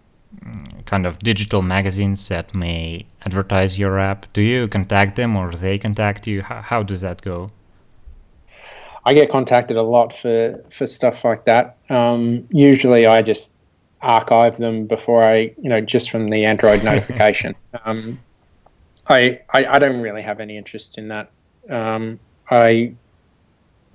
[0.86, 4.32] kind of digital magazines that may advertise your app?
[4.32, 6.42] Do you contact them or they contact you?
[6.42, 7.50] How, how does that go?
[9.06, 11.76] I get contacted a lot for for stuff like that.
[11.90, 13.52] Um, usually, I just
[14.00, 17.54] archive them before I, you know, just from the Android notification.
[17.84, 18.20] Um,
[19.06, 21.30] I, I, I don't really have any interest in that.
[21.68, 22.94] Um, I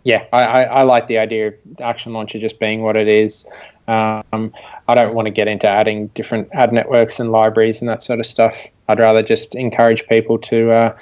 [0.04, 3.46] yeah, I, I, I, like the idea of Action Launcher just being what it is.
[3.90, 4.54] Um,
[4.88, 8.20] I don't want to get into adding different ad networks and libraries and that sort
[8.20, 8.68] of stuff.
[8.88, 10.98] I'd rather just encourage people to uh,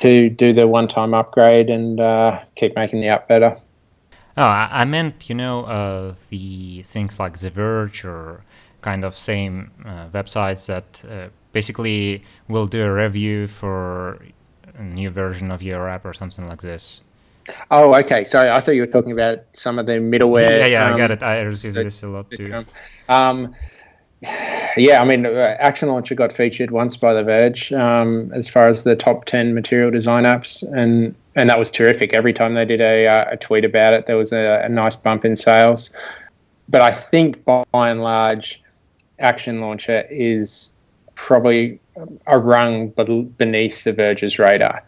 [0.00, 3.58] to do the one-time upgrade and uh, keep making the app better.
[4.36, 8.44] Oh, I meant you know uh, the things like The Verge or
[8.80, 14.18] kind of same uh, websites that uh, basically will do a review for
[14.76, 17.02] a new version of your app or something like this.
[17.70, 18.24] Oh, okay.
[18.24, 20.60] Sorry, I thought you were talking about some of the middleware.
[20.60, 21.22] Yeah, yeah, um, I got it.
[21.22, 22.64] I receive this a lot too.
[23.08, 23.54] Um,
[24.76, 28.68] yeah, I mean, uh, Action Launcher got featured once by The Verge um, as far
[28.68, 32.14] as the top ten material design apps, and and that was terrific.
[32.14, 34.96] Every time they did a, uh, a tweet about it, there was a, a nice
[34.96, 35.90] bump in sales.
[36.68, 38.62] But I think by and large,
[39.18, 40.72] Action Launcher is
[41.14, 41.78] probably
[42.26, 44.82] a rung beneath The Verge's radar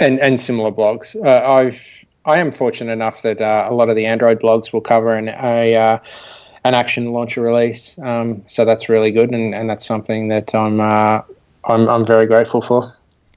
[0.00, 1.14] and and similar blogs.
[1.24, 1.80] Uh, I've
[2.24, 5.28] I am fortunate enough that uh, a lot of the Android blogs will cover an
[5.28, 5.98] a uh,
[6.64, 7.98] an action launcher release.
[7.98, 11.22] Um, so that's really good, and, and that's something that I'm uh,
[11.64, 12.94] I'm I'm very grateful for.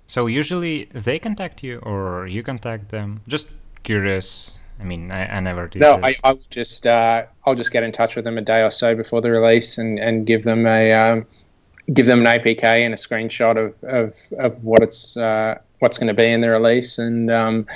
[0.08, 3.22] So usually they contact you, or you contact them.
[3.28, 3.50] Just
[3.84, 4.54] curious.
[4.80, 5.80] I mean, I, I never do.
[5.80, 8.72] No, I, I'll just uh, I'll just get in touch with them a day or
[8.72, 11.26] so before the release, and, and give them a um,
[11.92, 16.08] give them an APK and a screenshot of, of, of what it's uh, what's going
[16.08, 17.68] to be in the release, and um,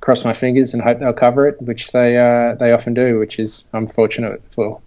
[0.00, 3.38] cross my fingers and hope they'll cover it, which they uh, they often do, which
[3.38, 4.80] is I'm fortunate for.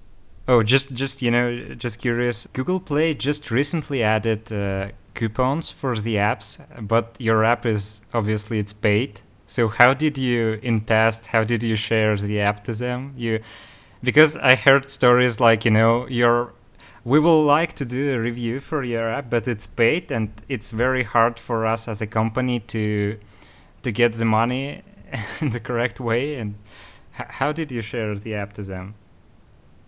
[0.48, 2.48] Oh, just just you know, just curious.
[2.54, 6.50] Google Play just recently added uh, coupons for the apps,
[6.80, 9.22] but your app is obviously it's paid.
[9.48, 11.28] So how did you in past?
[11.28, 13.14] How did you share the app to them?
[13.18, 13.40] You
[14.04, 16.54] because I heard stories like you know your
[17.04, 20.72] we will like to do a review for your app, but it's paid and it's
[20.72, 23.18] very hard for us as a company to
[23.84, 24.82] to get the money
[25.42, 26.36] in the correct way.
[26.36, 26.56] And
[27.20, 28.96] h- how did you share the app to them?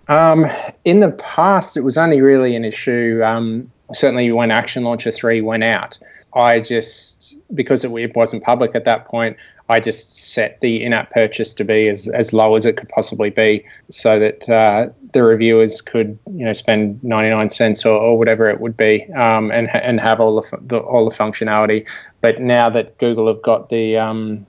[0.07, 0.45] Um,
[0.85, 3.21] in the past, it was only really an issue.
[3.23, 5.99] Um, certainly, when Action Launcher three went out,
[6.33, 9.37] I just because it wasn't public at that point,
[9.69, 13.29] I just set the in-app purchase to be as, as low as it could possibly
[13.29, 18.49] be, so that uh, the reviewers could you know spend 99 cents or, or whatever
[18.49, 21.87] it would be, um, and and have all the, the, all the functionality.
[22.21, 24.45] But now that Google have got the um,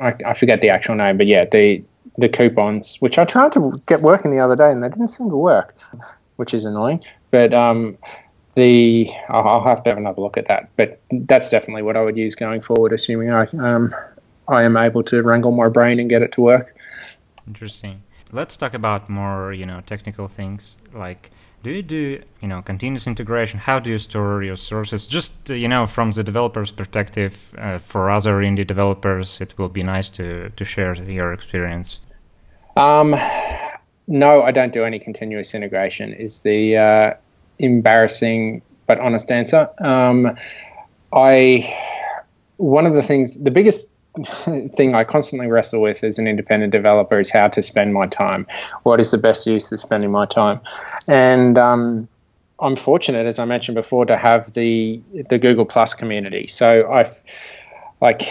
[0.00, 1.82] I, I forget the actual name, but yeah, the
[2.18, 5.28] the coupons, which I tried to get working the other day, and they didn't seem
[5.30, 5.74] to work,
[6.36, 7.02] which is annoying.
[7.30, 7.96] But um,
[8.54, 10.68] the I'll have to have another look at that.
[10.76, 13.94] But that's definitely what I would use going forward, assuming I um,
[14.48, 16.76] I am able to wrangle my brain and get it to work.
[17.46, 18.02] Interesting.
[18.32, 20.78] Let's talk about more, you know, technical things.
[20.92, 21.30] Like,
[21.62, 23.60] do you do, you know, continuous integration?
[23.60, 25.06] How do you store your sources?
[25.06, 29.82] Just, you know, from the developer's perspective, uh, for other indie developers, it will be
[29.82, 32.00] nice to to share your experience.
[32.76, 33.16] Um,
[34.06, 36.12] no, I don't do any continuous integration.
[36.12, 37.14] Is the uh,
[37.58, 39.68] embarrassing but honest answer.
[39.84, 40.36] Um,
[41.12, 41.74] I
[42.56, 43.88] one of the things, the biggest
[44.74, 48.46] thing I constantly wrestle with as an independent developer is how to spend my time.
[48.84, 50.60] What is the best use of spending my time?
[51.08, 52.08] And um,
[52.60, 56.46] I'm fortunate, as I mentioned before, to have the the Google Plus community.
[56.46, 57.20] So I've
[58.00, 58.22] like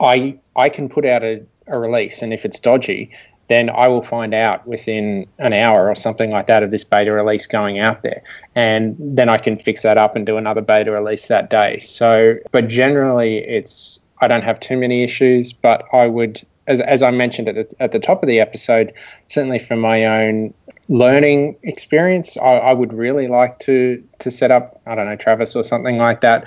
[0.00, 3.10] I I can put out a, a release, and if it's dodgy,
[3.48, 7.12] then I will find out within an hour or something like that of this beta
[7.12, 8.22] release going out there.
[8.54, 11.80] And then I can fix that up and do another beta release that day.
[11.80, 17.02] So, but generally, it's I don't have too many issues, but I would, as, as
[17.02, 18.92] I mentioned at the, at the top of the episode,
[19.28, 20.52] certainly from my own
[20.88, 25.56] learning experience, I, I would really like to to set up, I don't know, Travis
[25.56, 26.46] or something like that,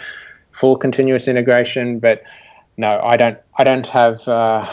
[0.52, 2.00] full continuous integration.
[2.00, 2.24] But
[2.78, 3.38] no, I don't.
[3.58, 4.28] I don't have.
[4.28, 4.66] Uh,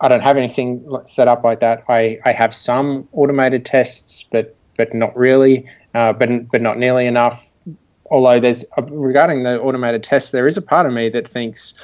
[0.00, 1.82] I don't have anything set up like that.
[1.88, 7.06] I, I have some automated tests, but but not really, uh, but but not nearly
[7.06, 7.50] enough.
[8.10, 11.74] Although there's regarding the automated tests, there is a part of me that thinks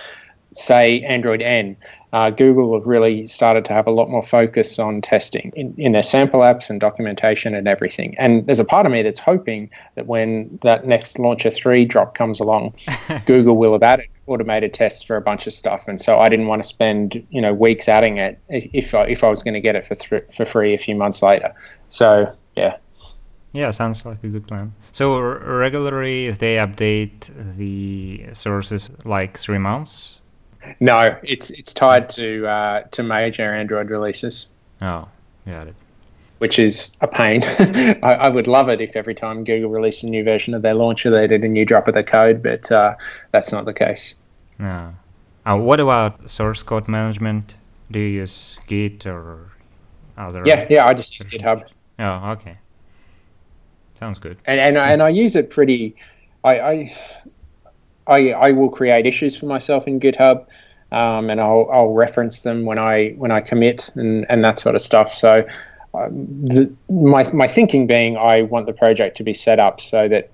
[0.54, 1.76] say Android N,
[2.12, 5.92] uh, Google have really started to have a lot more focus on testing in, in
[5.92, 8.14] their sample apps and documentation and everything.
[8.18, 12.14] And there's a part of me that's hoping that when that next Launcher 3 drop
[12.14, 12.74] comes along,
[13.26, 15.84] Google will have added automated tests for a bunch of stuff.
[15.88, 19.24] And so I didn't want to spend, you know, weeks adding it if I, if
[19.24, 21.52] I was going to get it for, th- for free a few months later.
[21.88, 22.76] So, yeah.
[23.52, 24.72] Yeah, sounds like a good plan.
[24.92, 30.21] So regularly they update the sources like three months
[30.80, 34.48] no, it's it's tied to uh, to major Android releases.
[34.80, 35.08] Oh,
[35.46, 35.74] it.
[36.38, 37.42] Which is a pain.
[38.02, 40.74] I, I, would love it if every time Google released a new version of their
[40.74, 42.96] launcher, they did a new drop of the code, but uh,
[43.30, 44.16] that's not the case.
[44.58, 44.92] No.
[45.46, 47.54] Uh, what about source code management?
[47.92, 49.52] Do you use Git or
[50.16, 50.42] other?
[50.44, 51.68] Yeah, yeah, I just use GitHub.
[51.98, 52.56] Oh, okay.
[53.94, 54.38] Sounds good.
[54.46, 55.94] And and, and I use it pretty.
[56.42, 56.96] I, I
[58.06, 60.46] I, I will create issues for myself in GitHub,
[60.90, 64.74] um, and I'll, I'll reference them when I when I commit and, and that sort
[64.74, 65.14] of stuff.
[65.14, 65.46] So,
[65.94, 70.08] um, the, my my thinking being, I want the project to be set up so
[70.08, 70.30] that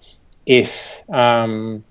[0.46, 1.85] if um,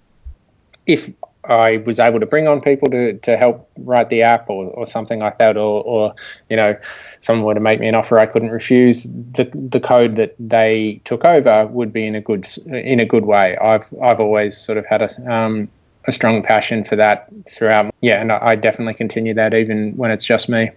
[0.85, 1.09] if
[1.47, 4.85] I was able to bring on people to, to help write the app or, or
[4.85, 6.13] something like that, or, or
[6.49, 6.75] you know,
[7.21, 11.01] someone were to make me an offer I couldn't refuse, the the code that they
[11.05, 13.57] took over would be in a good in a good way.
[13.57, 15.69] I've I've always sort of had a um,
[16.05, 17.93] a strong passion for that throughout.
[18.01, 20.71] Yeah, and I, I definitely continue that even when it's just me.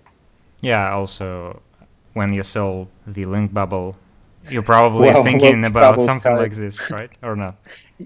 [0.60, 0.92] Yeah.
[0.92, 1.62] Also,
[2.14, 3.96] when you sell the link bubble,
[4.48, 7.10] you're probably well, thinking about something like this, right?
[7.22, 7.56] Or not?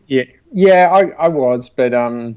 [0.06, 2.36] Yeah, yeah, I, I was, but um,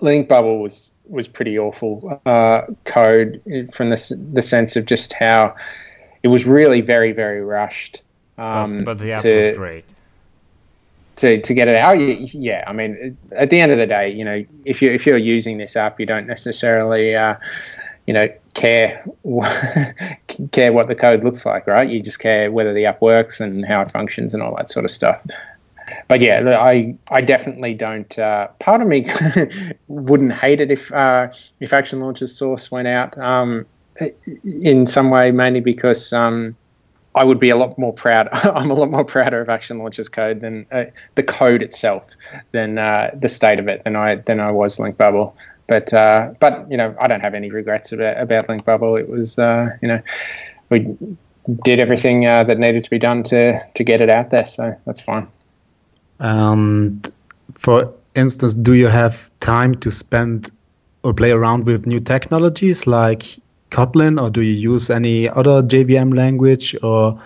[0.00, 3.40] Link Bubble was was pretty awful uh, code
[3.72, 5.54] from the the sense of just how
[6.22, 8.02] it was really very very rushed.
[8.36, 9.84] Um, but, but, the app to, was great.
[11.16, 12.62] To, to get it out, yeah.
[12.68, 15.58] I mean, at the end of the day, you know, if you if you're using
[15.58, 17.34] this app, you don't necessarily, uh,
[18.06, 19.04] you know, care
[20.52, 21.88] care what the code looks like, right?
[21.88, 24.84] You just care whether the app works and how it functions and all that sort
[24.84, 25.20] of stuff
[26.08, 28.18] but yeah, I I definitely don't.
[28.18, 29.06] Uh, part of me
[29.88, 31.28] wouldn't hate it if uh,
[31.60, 33.66] if Action Launcher's source went out um,
[34.42, 36.56] in some way, mainly because um,
[37.14, 38.28] I would be a lot more proud.
[38.32, 40.84] I'm a lot more prouder of Action Launcher's code than uh,
[41.14, 42.04] the code itself
[42.52, 45.36] than uh, the state of it than I than I was Link Bubble.
[45.66, 48.96] But uh, but you know I don't have any regrets about about Link Bubble.
[48.96, 50.00] It was uh, you know
[50.70, 50.96] we
[51.64, 55.02] did everything that needed to be done to to get it out there, so that's
[55.02, 55.28] fine.
[56.18, 57.10] And
[57.54, 60.50] for instance, do you have time to spend
[61.04, 63.24] or play around with new technologies like
[63.70, 67.20] Kotlin, or do you use any other JVM language, or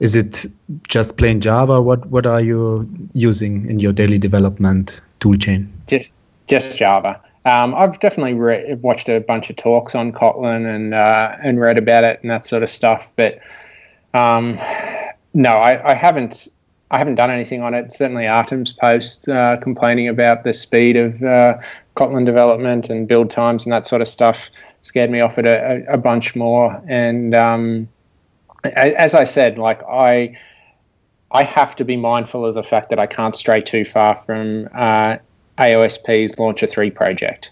[0.00, 0.46] is it
[0.88, 1.80] just plain Java?
[1.80, 5.68] What what are you using in your daily development toolchain?
[5.86, 6.10] Just
[6.46, 7.20] just Java.
[7.44, 8.34] Um, I've definitely
[8.74, 12.44] watched a bunch of talks on Kotlin and uh, and read about it and that
[12.44, 13.38] sort of stuff, but
[14.14, 14.58] um,
[15.34, 16.48] no, I, I haven't
[16.90, 17.92] I haven't done anything on it.
[17.92, 21.58] Certainly, Artem's post uh, complaining about the speed of uh,
[21.96, 24.50] Kotlin development and build times and that sort of stuff
[24.82, 26.82] scared me off it a, a bunch more.
[26.88, 27.88] And um,
[28.64, 30.36] as I said, like I,
[31.30, 34.68] I have to be mindful of the fact that I can't stray too far from
[34.74, 35.18] uh,
[35.58, 37.50] AOSP's Launcher Three project.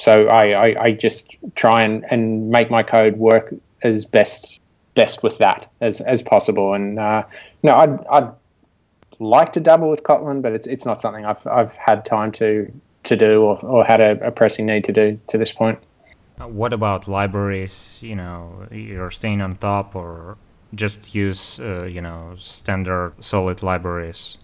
[0.00, 4.60] So I, I, I just try and, and make my code work as best
[4.94, 6.74] best with that as as possible.
[6.74, 7.24] And uh,
[7.62, 8.30] no, I'd, I'd
[9.22, 12.70] like to dabble with Kotlin, but it's it's not something I've I've had time to
[13.04, 15.78] to do or, or had a, a pressing need to do to this point.
[16.40, 17.98] Uh, what about libraries?
[18.02, 20.36] You know, you're staying on top, or
[20.74, 24.38] just use uh, you know standard solid libraries.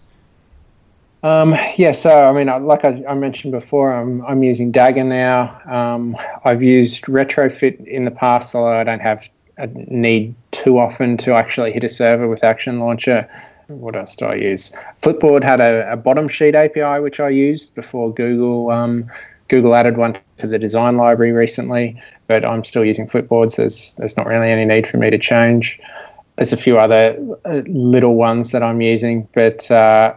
[1.22, 5.60] Um, yeah, so I mean, like I, I, mentioned before, I'm I'm using Dagger now.
[5.66, 11.16] Um, I've used Retrofit in the past, although I don't have a need too often
[11.16, 13.28] to actually hit a server with Action Launcher
[13.68, 14.72] what else do I use?
[15.00, 18.70] Flipboard had a, a bottom sheet API which I used before Google.
[18.70, 19.08] Um,
[19.48, 23.56] Google added one to the design library recently, but I'm still using Flipboards.
[23.56, 25.80] There's there's not really any need for me to change.
[26.36, 30.14] There's a few other uh, little ones that I'm using, but uh,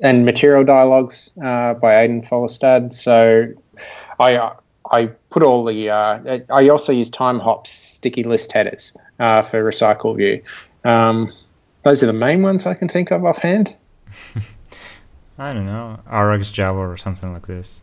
[0.00, 2.92] and Material Dialogs uh, by Aidan Follestad.
[2.92, 3.46] So
[4.20, 4.52] I
[4.90, 10.42] I put all the uh, I also use Timehop's sticky list headers uh, for RecyclerView.
[10.84, 11.32] Um,
[11.86, 13.72] those are the main ones I can think of offhand.
[15.38, 17.80] I don't know, RX Java or something like this.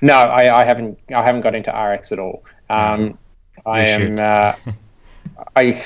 [0.00, 0.96] No, I, I haven't.
[1.12, 2.44] I haven't got into RX at all.
[2.70, 3.18] Um,
[3.66, 4.20] I am.
[4.20, 4.54] Uh,
[5.56, 5.84] I,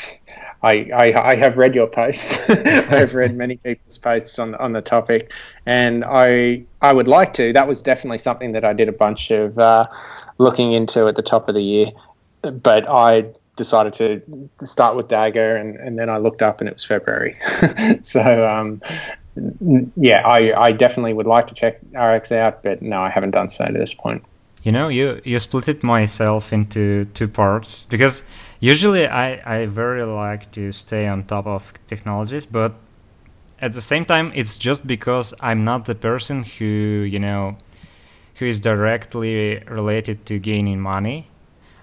[0.62, 2.38] I, I, I have read your posts.
[2.50, 5.32] I've read many people's posts on on the topic,
[5.64, 7.54] and I I would like to.
[7.54, 9.84] That was definitely something that I did a bunch of uh,
[10.36, 11.86] looking into at the top of the year,
[12.42, 13.24] but I
[13.56, 17.36] decided to start with Dagger, and, and then I looked up and it was February.
[18.02, 18.80] so um,
[19.96, 23.48] yeah, I, I definitely would like to check RX out, but no, I haven't done
[23.48, 24.24] so to this point.
[24.62, 28.22] You know, you you split it myself into two parts because
[28.58, 32.74] usually I I very like to stay on top of technologies, but
[33.60, 37.56] at the same time it's just because I'm not the person who you know
[38.36, 41.28] who is directly related to gaining money.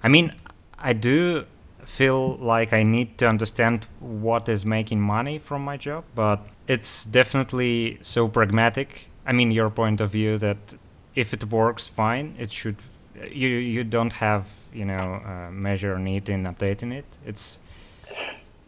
[0.03, 0.33] I mean,
[0.77, 1.45] I do
[1.87, 7.05] feel like I need to understand what is making money from my job, but it's
[7.05, 9.07] definitely so pragmatic.
[9.25, 10.75] I mean, your point of view that
[11.15, 12.35] if it works, fine.
[12.39, 12.77] It should.
[13.29, 17.05] You you don't have you know uh, measure need in updating it.
[17.25, 17.59] It's.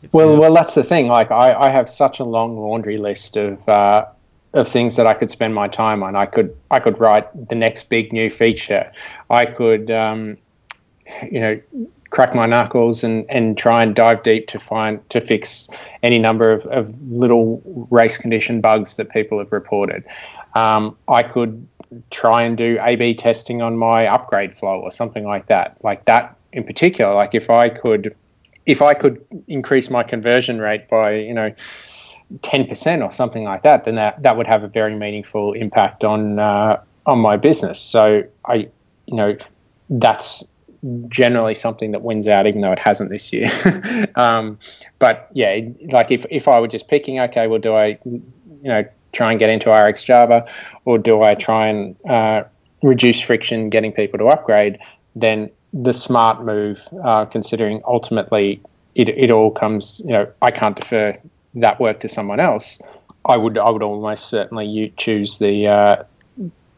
[0.04, 0.40] it's well, good.
[0.40, 1.08] well, that's the thing.
[1.08, 4.06] Like, I, I have such a long laundry list of uh,
[4.54, 6.16] of things that I could spend my time on.
[6.16, 8.92] I could I could write the next big new feature.
[9.30, 10.38] I could um,
[11.30, 11.60] you know
[12.16, 15.70] crack my knuckles and, and try and dive deep to find to fix
[16.02, 17.62] any number of, of little
[17.92, 20.02] race condition bugs that people have reported.
[20.54, 21.68] Um, I could
[22.12, 25.76] try and do A/B testing on my upgrade flow or something like that.
[25.84, 27.14] Like that in particular.
[27.14, 28.16] Like if I could,
[28.66, 31.54] if I could increase my conversion rate by you know.
[32.40, 36.40] 10% or something like that, then that, that would have a very meaningful impact on
[36.40, 37.80] uh, on my business.
[37.80, 38.56] So I,
[39.06, 39.38] you know,
[39.92, 40.44] that's
[41.08, 43.48] generally something that wins out, even though it hasn't this year.
[44.16, 44.60] um,
[45.00, 45.60] but yeah,
[45.92, 48.22] like if, if I were just picking, okay, well, do I, you
[48.64, 50.46] know, try and get into RX Java,
[50.86, 52.44] or do I try and uh,
[52.84, 54.78] reduce friction getting people to upgrade,
[55.16, 58.62] then the smart move, uh, considering ultimately
[58.96, 61.14] it, it all comes, you know, I can't defer
[61.56, 62.80] that work to someone else.
[63.26, 66.04] I would I would almost certainly choose the uh,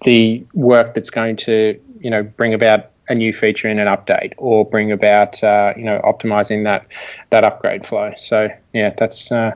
[0.03, 4.34] the work that's going to you know bring about a new feature in an update
[4.38, 6.88] or bring about uh, you know optimizing that
[7.30, 8.14] that upgrade flow.
[8.18, 9.55] So yeah, that's uh,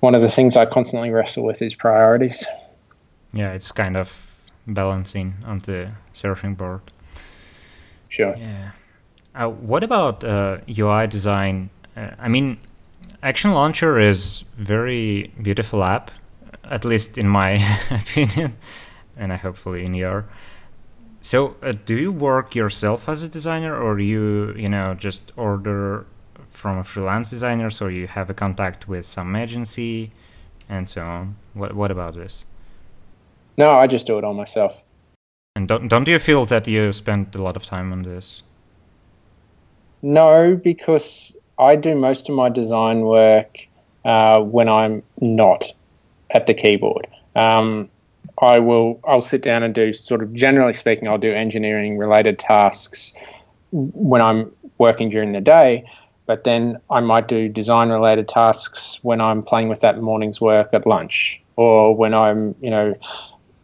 [0.00, 2.46] one of the things I constantly wrestle with is priorities.
[3.32, 4.26] Yeah, it's kind of
[4.66, 6.80] balancing on the surfing board.
[8.08, 8.34] Sure.
[8.36, 8.70] Yeah.
[9.34, 11.68] Uh, what about UI uh, design?
[11.96, 12.58] Uh, I mean,
[13.22, 16.10] Action Launcher is very beautiful app,
[16.64, 17.50] at least in my
[17.90, 18.56] opinion,
[19.16, 20.24] and I hopefully in your.
[21.26, 26.06] So, uh, do you work yourself as a designer, or you you know just order
[26.50, 30.12] from a freelance designer, so you have a contact with some agency,
[30.68, 31.34] and so on?
[31.52, 32.44] What what about this?
[33.56, 34.80] No, I just do it all myself.
[35.56, 38.44] And don't don't you feel that you spend a lot of time on this?
[40.02, 43.66] No, because I do most of my design work
[44.04, 45.72] uh, when I'm not
[46.30, 47.08] at the keyboard.
[47.34, 47.90] Um,
[48.42, 52.38] I will I'll sit down and do sort of generally speaking I'll do engineering related
[52.38, 53.12] tasks
[53.72, 55.84] when I'm working during the day,
[56.26, 60.68] but then I might do design related tasks when I'm playing with that morning's work
[60.72, 62.94] at lunch or when I'm you know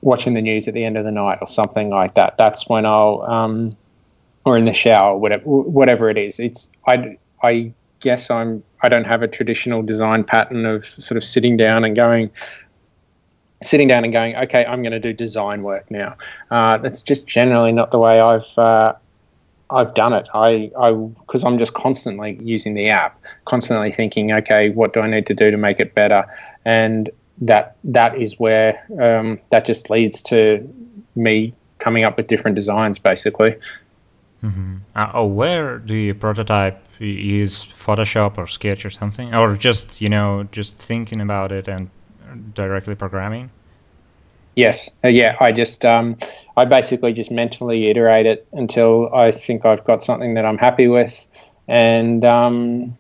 [0.01, 2.37] watching the news at the end of the night or something like that.
[2.39, 3.77] That's when I'll um,
[4.45, 6.41] or in the shower whatever whatever it is.
[6.41, 11.25] It's I I guess I'm I don't have a traditional design pattern of sort of
[11.25, 12.31] sitting down and going
[13.63, 16.17] sitting down and going, okay, I'm going to do design work now.
[16.51, 18.95] Uh, that's just generally not the way I've uh,
[19.71, 20.27] I've done it.
[20.35, 25.09] I I because I'm just constantly using the app, constantly thinking, okay, what do I
[25.09, 26.25] need to do to make it better?
[26.65, 27.11] And
[27.41, 30.69] that that is where um, that just leads to
[31.17, 33.57] me coming up with different designs, basically.
[34.43, 34.77] Mm-hmm.
[34.95, 36.85] Uh, oh, where do you prototype?
[36.99, 41.91] Use Photoshop or Sketch or something, or just you know just thinking about it and
[42.55, 43.51] directly programming?
[44.55, 45.37] Yes, uh, yeah.
[45.41, 46.17] I just um,
[46.57, 50.89] I basically just mentally iterate it until I think I've got something that I'm happy
[50.89, 51.27] with,
[51.69, 52.97] and um,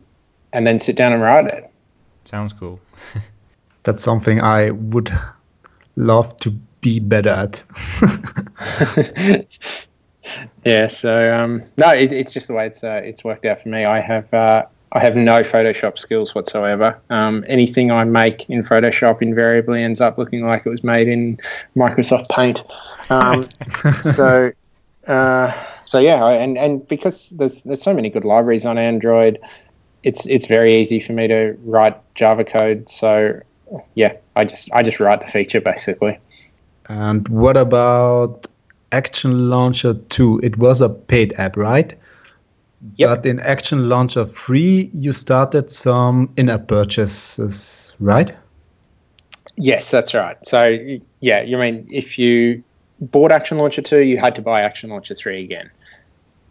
[0.53, 1.71] and then sit down and write it.
[2.25, 2.81] Sounds cool.
[3.83, 5.13] That's something I would
[5.97, 7.65] love to be better at.
[10.65, 10.89] yeah.
[10.89, 13.85] So um, no, it, it's just the way it's uh, it's worked out for me.
[13.85, 14.65] I have uh,
[14.95, 16.99] I have no Photoshop skills whatsoever.
[17.09, 21.39] Um, anything I make in Photoshop invariably ends up looking like it was made in
[21.75, 22.63] Microsoft Paint.
[23.11, 23.43] Um,
[24.03, 24.53] so,
[25.07, 25.53] uh,
[25.85, 29.39] so yeah, and and because there's there's so many good libraries on Android,
[30.03, 32.89] it's it's very easy for me to write Java code.
[32.91, 33.41] So,
[33.95, 36.19] yeah, I just I just write the feature basically.
[36.91, 38.47] And what about
[38.91, 40.41] Action Launcher 2?
[40.43, 41.95] It was a paid app, right?
[42.97, 43.09] Yep.
[43.09, 48.35] But in Action Launcher 3, you started some in app purchases, right?
[49.57, 50.37] Yes, that's right.
[50.45, 50.79] So,
[51.21, 52.63] yeah, you mean if you
[53.01, 55.71] bought Action Launcher 2, you had to buy Action Launcher 3 again.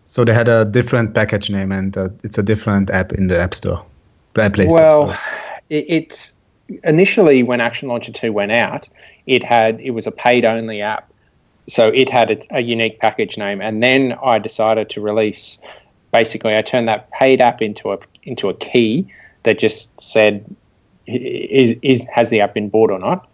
[0.06, 3.40] So they had a different package name and uh, it's a different app in the
[3.40, 3.86] App Store,
[4.34, 4.68] Play Store.
[4.68, 5.18] Well,
[5.70, 6.34] it, it's
[6.84, 8.90] initially when Action Launcher 2 went out,
[9.26, 11.12] it had it was a paid only app.
[11.68, 13.62] So it had a, a unique package name.
[13.62, 15.60] And then I decided to release
[16.12, 19.08] basically I turned that paid app into a into a key
[19.44, 20.46] that just said
[21.08, 23.30] is is has the app been bought or not,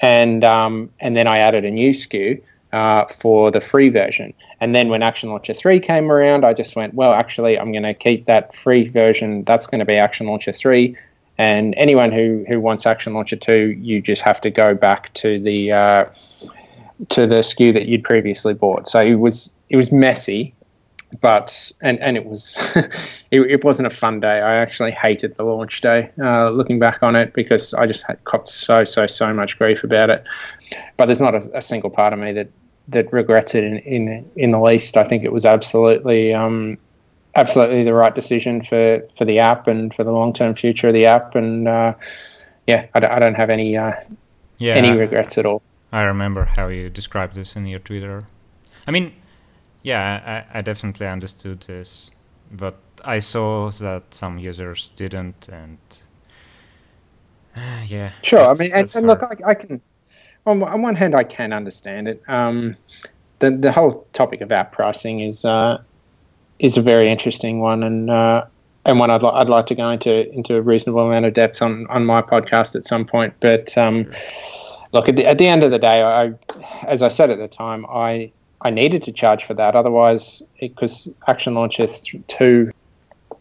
[0.00, 2.40] and um, and then I added a new SKU
[2.72, 4.32] uh, for the free version.
[4.60, 7.82] And then when Action Launcher 3 came around, I just went, well, actually, I'm going
[7.82, 9.44] to keep that free version.
[9.44, 10.96] That's going to be Action Launcher 3.
[11.38, 15.40] And anyone who, who wants Action Launcher 2, you just have to go back to
[15.40, 16.04] the uh,
[17.08, 18.88] to the SKU that you'd previously bought.
[18.88, 20.54] So it was it was messy,
[21.20, 22.54] but and and it was
[23.30, 24.40] it, it, wasn't a fun day.
[24.40, 26.10] I actually hated the launch day.
[26.20, 29.84] Uh, looking back on it, because I just had copped so so so much grief
[29.84, 30.24] about it.
[30.96, 32.48] But there's not a, a single part of me that
[32.88, 34.96] that regrets it in in in the least.
[34.96, 36.78] I think it was absolutely um,
[37.34, 40.94] absolutely the right decision for for the app and for the long term future of
[40.94, 41.34] the app.
[41.34, 41.94] And uh,
[42.66, 43.92] yeah, I, I don't have any uh,
[44.58, 45.62] yeah, any regrets at all.
[45.92, 48.24] I remember how you described this in your Twitter.
[48.86, 49.12] I mean,
[49.82, 52.10] yeah, I, I definitely understood this,
[52.50, 55.78] but I saw that some users didn't, and
[57.56, 58.12] uh, yeah.
[58.22, 59.80] Sure, I mean, and, and look, I, I, can.
[60.46, 62.22] On, on one hand, I can understand it.
[62.28, 62.76] Um,
[63.38, 65.82] the the whole topic of app pricing is uh,
[66.58, 68.44] is a very interesting one, and uh,
[68.84, 71.62] and one I'd, li- I'd like to go into into a reasonable amount of depth
[71.62, 73.34] on, on my podcast at some point.
[73.40, 74.12] But um, sure.
[74.92, 76.32] look, at the, at the end of the day, I,
[76.86, 78.32] as I said at the time, I
[78.62, 79.74] I needed to charge for that.
[79.74, 82.72] Otherwise, because Action Launcher 2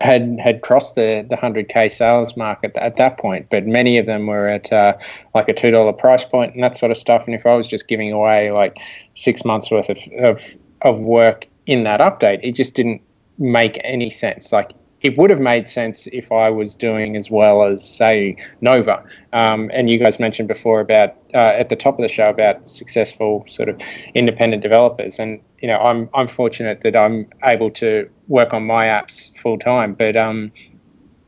[0.02, 4.08] had had crossed the the 100k sales mark at, at that point, but many of
[4.08, 4.98] them were at uh,
[5.36, 7.24] like a two dollar price point and that sort of stuff.
[7.26, 8.80] And if I was just giving away like
[9.16, 10.44] six months worth of, of
[10.82, 13.02] of work in that update, it just didn't
[13.38, 14.52] make any sense.
[14.52, 19.04] Like it would have made sense if I was doing as well as, say, Nova.
[19.34, 22.70] Um, and you guys mentioned before about uh, at the top of the show about
[22.70, 23.82] successful sort of
[24.14, 25.18] independent developers.
[25.18, 29.58] And you know, I'm I'm fortunate that I'm able to work on my apps full
[29.58, 29.94] time.
[29.94, 30.52] But um,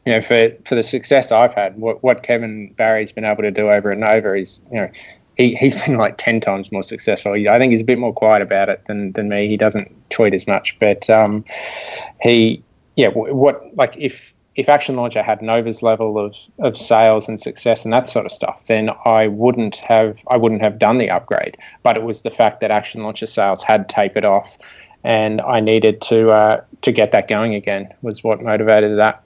[0.06, 3.52] you know, for for the success I've had, what, what Kevin Barry's been able to
[3.52, 4.90] do over at Nova is, you know,
[5.38, 7.34] he, he's been like 10 times more successful.
[7.34, 9.48] I think he's a bit more quiet about it than, than me.
[9.48, 11.44] He doesn't tweet as much, but um,
[12.22, 12.64] he,
[12.96, 17.86] yeah, what like if if Action Launcher had Nova's level of, of sales and success
[17.86, 21.58] and that sort of stuff, then I wouldn't have I wouldn't have done the upgrade.
[21.82, 24.58] But it was the fact that Action Launcher sales had tapered off,
[25.04, 29.26] and I needed to uh, to get that going again was what motivated that.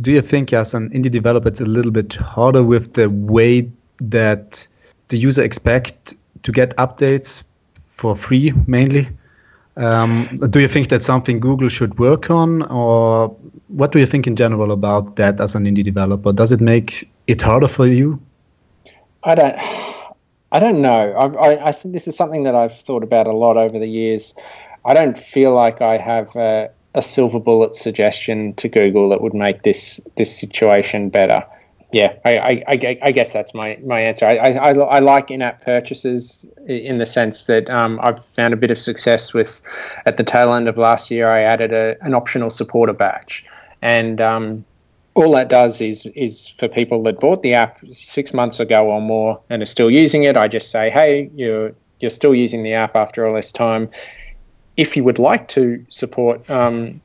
[0.00, 3.70] Do you think, as an indie developer, it's a little bit harder with the way
[3.98, 4.66] that
[5.08, 7.42] the user expect to get updates
[7.86, 9.08] for free mainly?
[9.76, 13.28] Um, do you think that's something Google should work on, or
[13.68, 16.32] what do you think in general about that as an indie developer?
[16.32, 18.20] Does it make it harder for you?
[19.24, 19.56] I don't.
[20.52, 21.12] I don't know.
[21.12, 23.88] I, I, I think this is something that I've thought about a lot over the
[23.88, 24.34] years.
[24.84, 29.34] I don't feel like I have a, a silver bullet suggestion to Google that would
[29.34, 31.44] make this this situation better
[31.92, 34.26] yeah, I, I, I, guess that's my, my answer.
[34.26, 38.70] I, I, I like in-app purchases in the sense that um, I've found a bit
[38.70, 39.60] of success with.
[40.06, 43.44] At the tail end of last year, I added a, an optional supporter badge,
[43.82, 44.64] and um,
[45.14, 49.00] all that does is is for people that bought the app six months ago or
[49.00, 50.36] more and are still using it.
[50.36, 53.90] I just say, hey, you're you're still using the app after all this time.
[54.76, 57.00] If you would like to support um,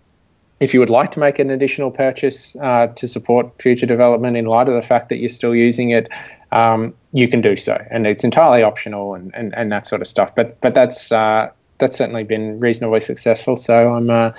[0.59, 4.45] if you would like to make an additional purchase uh, to support future development in
[4.45, 6.09] light of the fact that you're still using it,
[6.51, 10.07] um, you can do so, and it's entirely optional and, and, and that sort of
[10.07, 10.33] stuff.
[10.33, 13.57] But but that's uh, that's certainly been reasonably successful.
[13.57, 14.31] So I'm uh,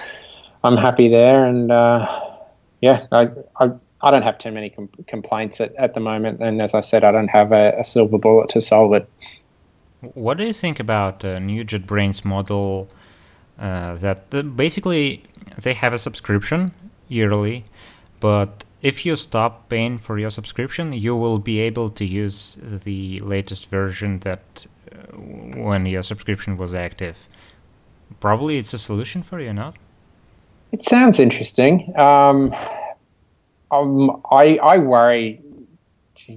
[0.65, 2.07] I'm happy there, and uh,
[2.81, 3.29] yeah, I,
[3.61, 6.81] I I don't have too many com- complaints at, at the moment, and as I
[6.81, 9.09] said, I don't have a, a silver bullet to solve it.
[10.15, 12.89] What do you think about uh, new JetBrains model?
[13.59, 15.23] Uh, that uh, basically
[15.63, 16.73] they have a subscription
[17.09, 17.65] yearly,
[18.21, 23.19] but if you stop paying for your subscription, you will be able to use the
[23.21, 27.29] latest version that uh, when your subscription was active.
[28.21, 29.77] Probably it's a solution for you, not?
[30.73, 31.99] It sounds interesting.
[31.99, 32.55] Um,
[33.71, 35.41] um, I I worry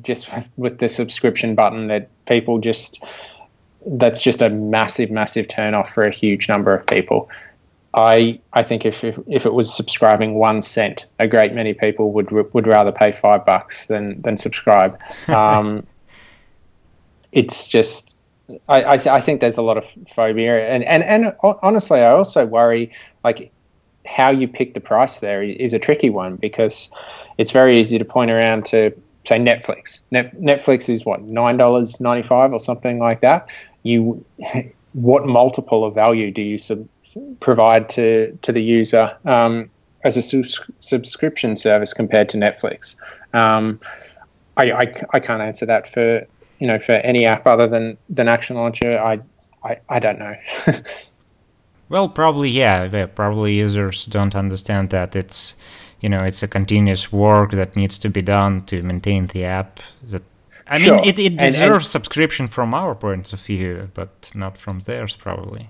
[0.02, 3.04] just with, with the subscription button that people just
[3.86, 7.30] that's just a massive, massive turnoff for a huge number of people.
[7.94, 12.12] I I think if, if, if it was subscribing one cent, a great many people
[12.12, 15.00] would would rather pay five bucks than than subscribe.
[15.28, 15.86] Um,
[17.32, 18.16] it's just
[18.68, 22.46] I, I, I think there's a lot of phobia and and and honestly, I also
[22.46, 22.92] worry
[23.24, 23.52] like
[24.06, 26.90] how you pick the price there is a tricky one because
[27.38, 28.92] it's very easy to point around to
[29.26, 30.00] say Netflix.
[30.12, 33.48] Net, Netflix is what nine dollars ninety five or something like that.
[33.84, 34.24] You,
[34.94, 36.88] what multiple of value do you sub,
[37.40, 39.70] provide to to the user um,
[40.04, 40.44] as a
[40.80, 42.96] subscription service compared to Netflix?
[43.34, 43.80] Um,
[44.58, 46.26] I, I, I can't answer that for
[46.60, 49.00] you know for any app other than than Action Launcher.
[49.00, 49.20] I
[49.64, 50.36] I, I don't know.
[51.90, 53.06] well, probably yeah.
[53.08, 55.56] Probably users don't understand that it's
[56.02, 59.80] you know it's a continuous work that needs to be done to maintain the app
[60.04, 60.24] that
[60.70, 60.96] i sure.
[60.96, 64.80] mean it, it deserves and, and subscription from our point of view but not from
[64.82, 65.70] theirs probably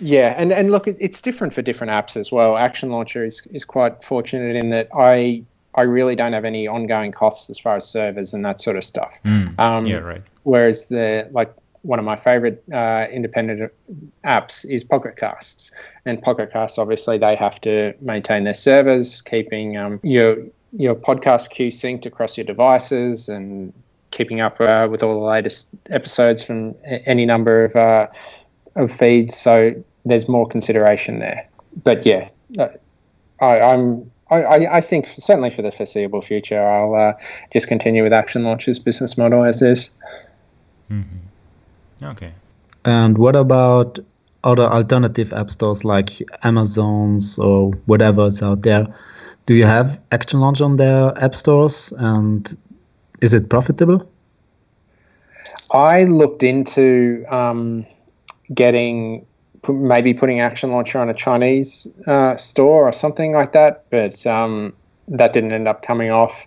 [0.00, 3.64] yeah and and look it's different for different apps as well action launcher is is
[3.64, 5.42] quite fortunate in that i
[5.74, 8.84] I really don't have any ongoing costs as far as servers and that sort of
[8.84, 9.18] stuff.
[9.24, 10.22] Mm, um, yeah, right.
[10.42, 13.72] Whereas the like one of my favorite uh, independent
[14.24, 15.70] apps is Pocket Casts,
[16.04, 20.36] and Pocket Casts obviously they have to maintain their servers, keeping um, your
[20.72, 23.72] your podcast queue synced across your devices, and
[24.10, 28.06] keeping up uh, with all the latest episodes from any number of uh,
[28.76, 29.36] of feeds.
[29.36, 29.72] So
[30.04, 31.48] there's more consideration there.
[31.84, 32.68] But yeah, uh,
[33.40, 37.12] I, I'm I, I, think certainly for the foreseeable future, I'll uh,
[37.52, 39.90] just continue with Action Launcher's business model as is.
[40.88, 42.04] Mm-hmm.
[42.04, 42.32] Okay.
[42.84, 43.98] And what about
[44.44, 48.86] other alternative app stores like Amazon's or whatever is out there?
[49.46, 52.56] Do you have Action Launch on their app stores and
[53.20, 54.08] is it profitable?
[55.72, 57.86] I looked into um,
[58.52, 59.26] getting
[59.68, 64.72] maybe putting Action Launcher on a Chinese uh, store or something like that, but um,
[65.08, 66.46] that didn't end up coming off.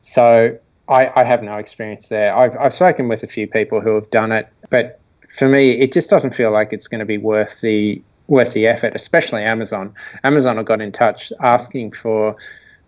[0.00, 0.56] So
[0.88, 2.34] I, I, have no experience there.
[2.36, 5.00] I've, I've spoken with a few people who have done it, but
[5.36, 8.66] for me, it just doesn't feel like it's going to be worth the worth the
[8.66, 9.94] effort, especially Amazon.
[10.24, 12.36] Amazon got in touch asking for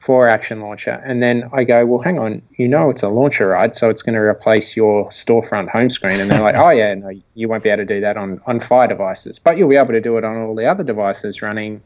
[0.05, 1.03] for Action Launcher.
[1.07, 3.75] And then I go, well, hang on, you know it's a launcher, right?
[3.75, 6.21] So it's going to replace your storefront home screen.
[6.21, 8.61] And they're like, oh, yeah, no, you won't be able to do that on, on
[8.61, 11.83] Fire devices, but you'll be able to do it on all the other devices running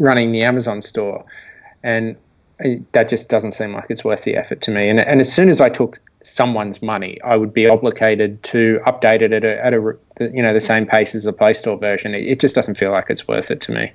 [0.00, 1.24] running the Amazon store.
[1.84, 2.16] And
[2.64, 4.88] uh, that just doesn't seem like it's worth the effort to me.
[4.88, 9.20] And, and as soon as I took someone's money, I would be obligated to update
[9.20, 12.14] it at a, at a you know the same pace as the Play Store version.
[12.14, 13.92] It, it just doesn't feel like it's worth it to me.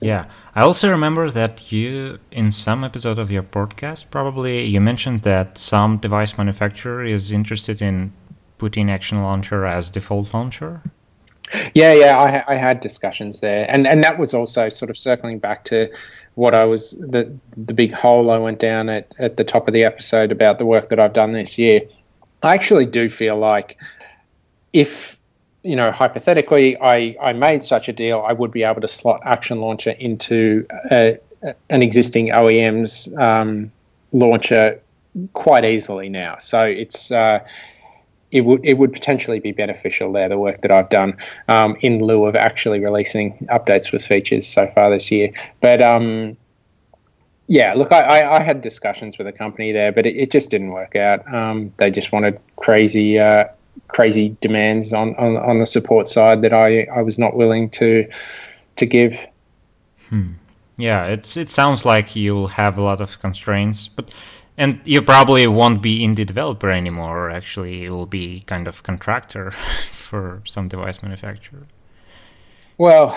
[0.00, 5.22] Yeah, I also remember that you, in some episode of your podcast, probably you mentioned
[5.22, 8.12] that some device manufacturer is interested in
[8.58, 10.82] putting Action Launcher as default launcher.
[11.74, 15.38] Yeah, yeah, I, I had discussions there, and and that was also sort of circling
[15.38, 15.90] back to
[16.34, 19.74] what I was the the big hole I went down at at the top of
[19.74, 21.82] the episode about the work that I've done this year.
[22.42, 23.78] I actually do feel like
[24.72, 25.14] if
[25.64, 29.22] you know, hypothetically, I, I made such a deal, I would be able to slot
[29.24, 31.18] Action Launcher into a,
[31.70, 33.72] an existing OEM's um,
[34.12, 34.78] launcher
[35.32, 36.36] quite easily now.
[36.38, 37.40] So it's uh,
[38.34, 40.28] it would it would potentially be beneficial there.
[40.28, 41.16] The work that I've done
[41.48, 45.80] um, in lieu of actually releasing updates with features so far this year, but.
[45.80, 46.36] Um,
[47.46, 50.48] yeah, look, I, I, I, had discussions with a company there, but it, it just
[50.48, 51.30] didn't work out.
[51.30, 53.44] Um, they just wanted crazy uh,
[53.88, 58.08] crazy demands on, on, on the support side that I, I was not willing to
[58.76, 59.14] to give.
[60.08, 60.32] Hmm.
[60.76, 64.10] Yeah, it's it sounds like you'll have a lot of constraints, but
[64.56, 67.30] and you probably won't be indie developer anymore.
[67.30, 69.50] Actually, you will be kind of contractor
[69.92, 71.66] for some device manufacturer.
[72.78, 73.10] Well,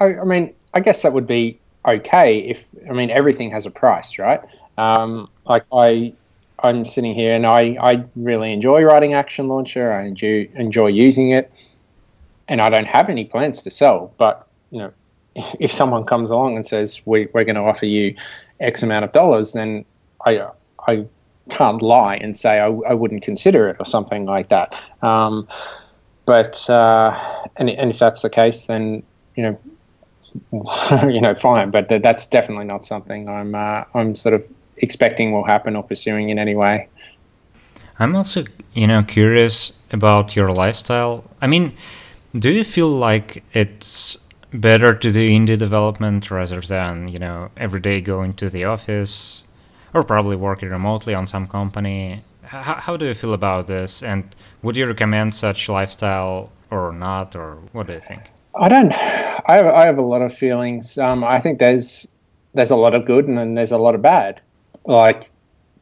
[0.00, 3.70] I, I, mean, I guess that would be okay if I mean everything has a
[3.70, 4.40] price, right?
[4.78, 6.12] Um, like I
[6.60, 9.92] I'm sitting here and I, I really enjoy writing Action Launcher.
[9.92, 11.66] I enjoy enjoy using it,
[12.48, 14.12] and I don't have any plans to sell.
[14.18, 14.92] But you know,
[15.60, 18.14] if, someone comes along and says we, we're going to offer you
[18.60, 19.84] X amount of dollars, then
[20.24, 20.40] I
[20.86, 21.06] I
[21.50, 24.78] can't lie and say I, I wouldn't consider it or something like that.
[25.02, 25.46] Um,
[26.24, 27.18] but uh,
[27.56, 29.02] and and if that's the case, then
[29.36, 29.58] you know.
[31.08, 34.44] you know, fine, but that's definitely not something I'm uh, I'm sort of
[34.76, 36.88] expecting will happen or pursuing in any way.
[37.98, 41.24] I'm also, you know, curious about your lifestyle.
[41.40, 41.74] I mean,
[42.38, 44.18] do you feel like it's
[44.52, 49.45] better to do indie development rather than, you know, every day going to the office
[49.96, 52.22] or probably working remotely on some company?
[52.42, 54.02] How, how do you feel about this?
[54.02, 54.24] And
[54.62, 57.34] would you recommend such lifestyle or not?
[57.34, 58.30] Or what do you think?
[58.54, 58.92] I don't.
[58.92, 60.98] I have, I have a lot of feelings.
[60.98, 62.06] Um, I think there's
[62.54, 64.40] there's a lot of good and then there's a lot of bad
[64.86, 65.30] like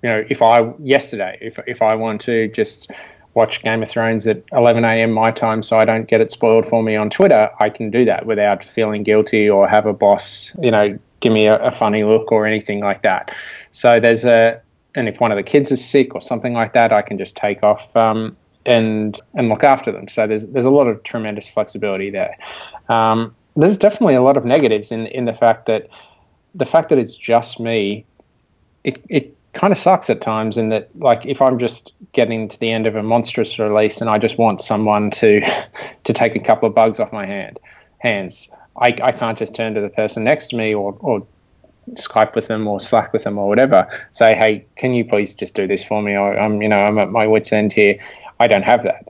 [0.02, 2.90] you know if I yesterday if if I want to just
[3.34, 5.12] watch Game of Thrones at 11 a.m.
[5.12, 8.04] my time so I don't get it spoiled for me on Twitter, I can do
[8.04, 12.04] that without feeling guilty or have a boss, you know, give me a, a, funny
[12.04, 13.34] look or anything like that.
[13.70, 14.60] So there's a,
[14.94, 17.34] and if one of the kids is sick or something like that, I can just
[17.34, 20.06] take off um, and and look after them.
[20.06, 22.36] So there's there's a lot of tremendous flexibility there.
[22.88, 25.88] Um, there's definitely a lot of negatives in in the fact that
[26.54, 28.04] the fact that it's just me
[28.84, 32.60] it it kind of sucks at times in that like if I'm just getting to
[32.60, 35.40] the end of a monstrous release and I just want someone to
[36.04, 37.58] to take a couple of bugs off my hand
[38.04, 41.26] hands, I, I can't just turn to the person next to me or, or
[41.92, 43.88] Skype with them or Slack with them or whatever.
[44.12, 46.16] Say, hey, can you please just do this for me?
[46.16, 47.98] Or I'm you know I'm at my wits end here.
[48.40, 49.08] I don't have that,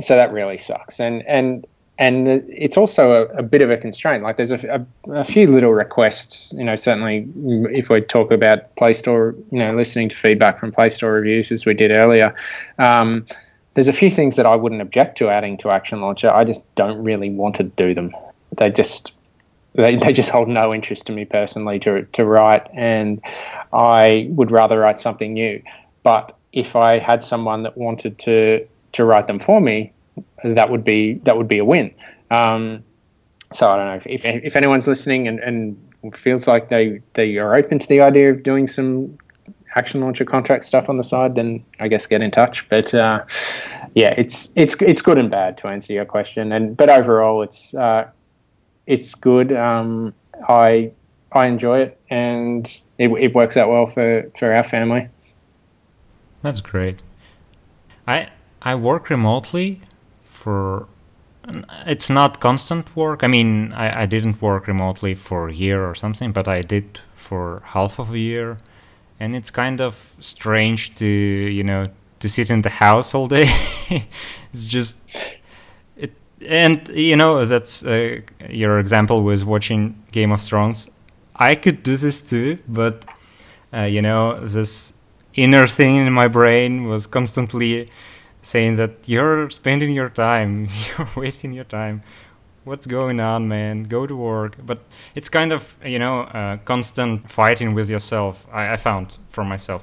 [0.00, 1.00] so that really sucks.
[1.00, 1.66] And and
[1.98, 4.22] and it's also a, a, bit of a constraint.
[4.22, 7.28] Like there's a, a, a, few little requests, you know, certainly
[7.74, 11.52] if we talk about Play Store, you know, listening to feedback from Play Store reviews
[11.52, 12.34] as we did earlier,
[12.78, 13.26] um,
[13.74, 16.30] there's a few things that I wouldn't object to adding to Action Launcher.
[16.30, 18.14] I just don't really want to do them.
[18.56, 19.12] They just
[19.74, 23.20] they, they just hold no interest to me personally to to write, and
[23.72, 25.62] I would rather write something new.
[26.02, 29.92] But if I had someone that wanted to to write them for me,
[30.42, 31.94] that would be that would be a win.
[32.30, 32.82] Um,
[33.52, 37.36] so I don't know if, if, if anyone's listening and, and feels like they they
[37.38, 39.18] are open to the idea of doing some
[39.76, 42.68] action launcher contract stuff on the side, then I guess get in touch.
[42.68, 43.24] But uh,
[43.94, 46.52] yeah, it's it's it's good and bad to answer your question.
[46.52, 48.08] And but overall, it's uh,
[48.86, 49.52] it's good.
[49.52, 50.14] Um,
[50.48, 50.90] I
[51.32, 52.66] I enjoy it, and
[52.98, 55.08] it, it works out well for for our family.
[56.42, 57.02] That's great.
[58.06, 58.28] I
[58.62, 59.80] I work remotely
[60.24, 60.86] for
[61.86, 63.24] it's not constant work.
[63.24, 67.00] I mean, I, I didn't work remotely for a year or something, but I did
[67.14, 68.58] for half of a year,
[69.20, 71.86] and it's kind of strange to you know
[72.18, 73.46] to sit in the house all day.
[74.52, 74.96] it's just
[75.96, 76.12] it,
[76.46, 80.90] and you know that's uh, your example was watching Game of Thrones.
[81.36, 83.04] I could do this too, but
[83.72, 84.94] uh, you know this
[85.34, 87.88] inner thing in my brain was constantly
[88.42, 90.68] saying that you're spending your time,
[90.98, 92.02] you're wasting your time.
[92.64, 93.84] What's going on, man?
[93.84, 94.56] Go to work.
[94.64, 94.80] But
[95.14, 98.46] it's kind of, you know, uh, constant fighting with yourself.
[98.52, 99.82] I, I, found for myself.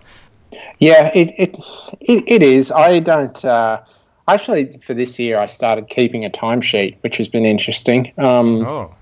[0.79, 1.55] Yeah, it it
[2.01, 2.71] it, it is.
[2.71, 3.43] I don't.
[3.43, 3.81] Uh,
[4.27, 8.13] actually, for this year, I started keeping a timesheet, which has been interesting.
[8.17, 8.93] Um, oh.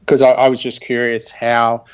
[0.00, 1.84] Because I, I was just curious how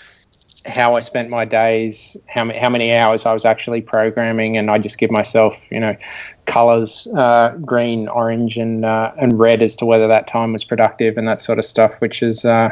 [0.66, 4.78] how I spent my days, how how many hours I was actually programming, and I
[4.78, 5.96] just give myself, you know,
[6.46, 11.16] colors, uh, green, orange, and uh, and red as to whether that time was productive
[11.16, 12.70] and that sort of stuff, which is uh,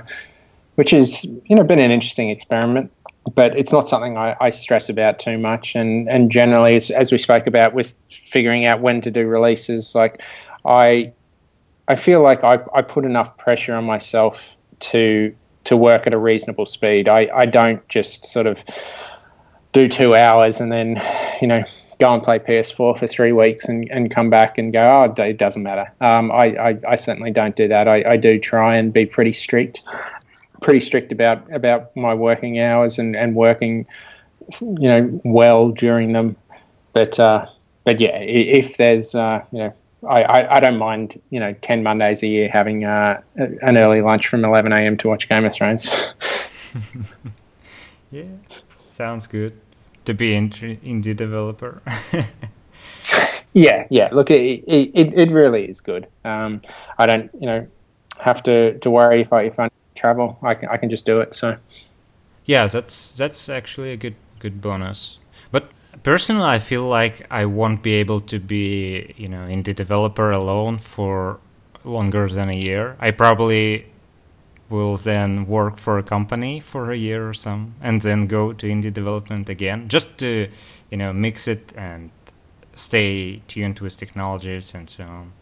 [0.76, 2.92] which is you know been an interesting experiment.
[3.34, 7.12] But it's not something I, I stress about too much, and and generally, as, as
[7.12, 10.22] we spoke about with figuring out when to do releases, like
[10.64, 11.12] I
[11.88, 15.34] I feel like I, I put enough pressure on myself to
[15.64, 17.08] to work at a reasonable speed.
[17.08, 18.58] I, I don't just sort of
[19.72, 21.02] do two hours and then,
[21.40, 21.62] you know,
[21.98, 25.36] go and play PS4 for three weeks and, and come back and go, oh, it
[25.36, 25.92] doesn't matter.
[26.00, 27.86] Um, I, I, I, certainly don't do that.
[27.86, 29.82] I, I do try and be pretty strict,
[30.62, 33.86] pretty strict about, about my working hours and, and working,
[34.60, 36.36] you know, well during them.
[36.94, 37.46] But, uh,
[37.84, 39.74] but yeah, if there's, uh, you know,
[40.08, 44.00] I, I, I, don't mind, you know, 10 Mondays a year having uh, an early
[44.00, 44.96] lunch from 11 a.m.
[44.98, 46.14] to watch Game of Thrones.
[48.10, 48.24] yeah,
[48.90, 49.52] sounds good
[50.06, 51.82] to be an indie developer.
[53.52, 54.08] yeah, yeah.
[54.12, 56.06] Look, it, it, it really is good.
[56.24, 56.62] Um,
[56.98, 57.66] I don't, you know,
[58.18, 60.38] have to, to worry if I, if I travel.
[60.42, 61.34] I can, I can just do it.
[61.34, 61.56] So,
[62.46, 65.18] yeah, that's that's actually a good good bonus.
[66.02, 70.78] Personally, I feel like I won't be able to be, you know, indie developer alone
[70.78, 71.38] for
[71.84, 72.96] longer than a year.
[73.00, 73.86] I probably
[74.70, 78.66] will then work for a company for a year or some, and then go to
[78.66, 80.48] indie development again, just to,
[80.90, 82.10] you know, mix it and
[82.76, 85.32] stay tuned with technologies and so on.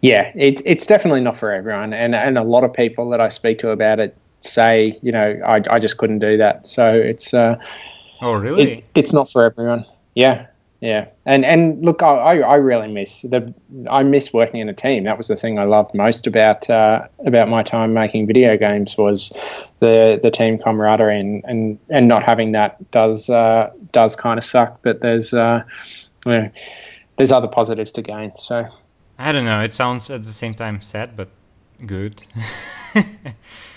[0.00, 3.28] Yeah, it, it's definitely not for everyone, and and a lot of people that I
[3.28, 6.66] speak to about it say, you know, I, I just couldn't do that.
[6.66, 7.56] So it's uh,
[8.22, 8.78] Oh, really?
[8.78, 9.84] It, it's not for everyone.
[10.14, 10.46] Yeah,
[10.80, 11.08] yeah.
[11.26, 13.52] And and look, I, I really miss the
[13.90, 15.04] I miss working in a team.
[15.04, 18.96] That was the thing I loved most about uh, about my time making video games
[18.96, 19.30] was
[19.80, 24.44] the the team camaraderie and and, and not having that does uh, does kind of
[24.44, 24.80] suck.
[24.82, 25.62] But there's uh,
[26.24, 26.50] you know,
[27.16, 28.34] there's other positives to gain.
[28.36, 28.66] So
[29.18, 29.60] I don't know.
[29.60, 31.28] It sounds at the same time sad, but
[31.84, 32.22] good.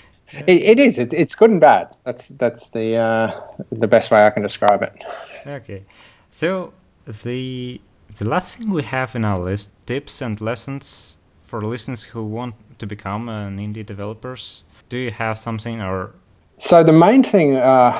[0.48, 0.98] It, it is.
[0.98, 1.94] It's it's good and bad.
[2.04, 3.40] That's that's the uh,
[3.72, 5.04] the best way I can describe it.
[5.46, 5.84] Okay,
[6.32, 6.74] so
[7.06, 7.80] the
[8.18, 12.56] the last thing we have in our list tips and lessons for listeners who want
[12.80, 14.64] to become an indie developers.
[14.90, 16.12] Do you have something or?
[16.58, 17.92] So the main thing uh,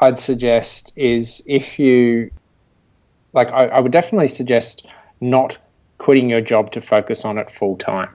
[0.00, 2.30] I'd suggest is if you
[3.32, 4.86] like, I, I would definitely suggest
[5.20, 5.58] not
[5.98, 8.08] quitting your job to focus on it full time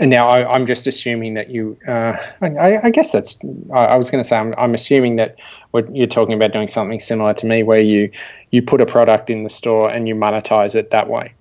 [0.00, 1.76] and now I, am just assuming that you.
[1.86, 3.38] Uh, I, I, guess that's.
[3.72, 5.36] I, I was going to say I'm, I'm, assuming that
[5.72, 8.10] what you're talking about doing something similar to me, where you
[8.50, 11.34] you put a product in the store and you monetize it that way.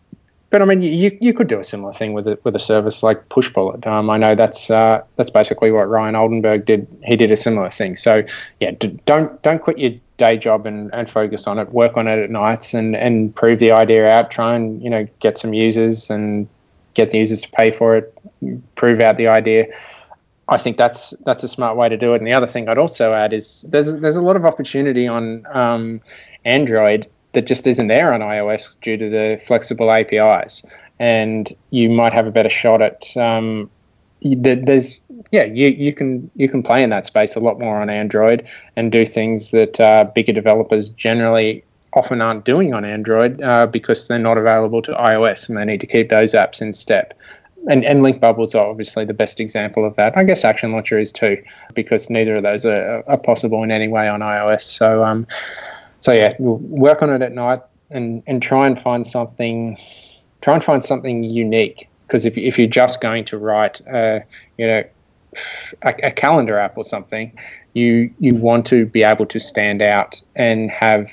[0.50, 3.02] But I mean, you you could do a similar thing with a, with a service
[3.02, 3.88] like Pushbullet.
[3.88, 6.86] Um, I know that's uh, that's basically what Ryan Oldenburg did.
[7.04, 7.96] He did a similar thing.
[7.96, 8.24] So
[8.60, 11.70] yeah, d- don't don't quit your day job and, and focus on it.
[11.70, 14.32] Work on it at nights and and prove the idea out.
[14.32, 16.48] Try and you know get some users and
[17.00, 18.14] get the users to pay for it,
[18.76, 19.66] prove out the idea.
[20.50, 22.18] I think that's that's a smart way to do it.
[22.18, 25.46] And the other thing I'd also add is there's there's a lot of opportunity on
[25.56, 26.02] um,
[26.44, 30.66] Android that just isn't there on iOS due to the flexible APIs,
[31.00, 33.16] and you might have a better shot at.
[33.16, 33.70] Um,
[34.22, 35.00] there's
[35.32, 38.46] yeah you, you can you can play in that space a lot more on Android
[38.76, 41.64] and do things that uh, bigger developers generally
[41.94, 45.82] often aren't doing on Android uh, because they're not available to iOS and they need
[45.82, 47.18] to keep those apps in step.
[47.68, 50.16] And, and link bubbles are obviously the best example of that.
[50.18, 51.42] I guess Action Launcher is too,
[51.74, 54.62] because neither of those are, are possible in any way on iOS.
[54.62, 55.28] So, um,
[56.00, 57.60] so yeah, we'll work on it at night
[57.90, 59.78] and, and try and find something,
[60.42, 61.90] try and find something unique.
[62.08, 64.20] Because if, if you're just going to write, uh,
[64.58, 64.84] you know,
[65.84, 67.38] a, a, calendar app or something,
[67.74, 71.12] you you want to be able to stand out and have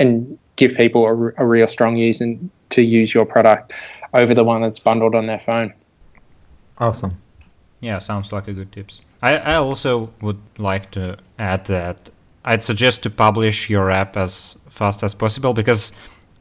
[0.00, 3.72] and give people a, a real strong reason to use your product.
[4.12, 5.72] over the one that's bundled on their phone.
[6.78, 7.20] Awesome.
[7.80, 9.02] Yeah, sounds like a good tips.
[9.22, 12.10] I, I also would like to add that
[12.44, 15.92] I'd suggest to publish your app as fast as possible because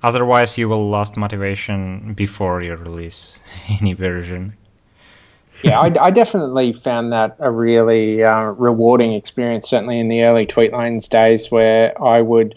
[0.01, 3.39] otherwise you will lose motivation before you release
[3.81, 4.53] any version.
[5.63, 9.69] yeah, I, I, definitely found that a really uh, rewarding experience.
[9.69, 12.55] Certainly in the early Tweet Lanes days, where I would,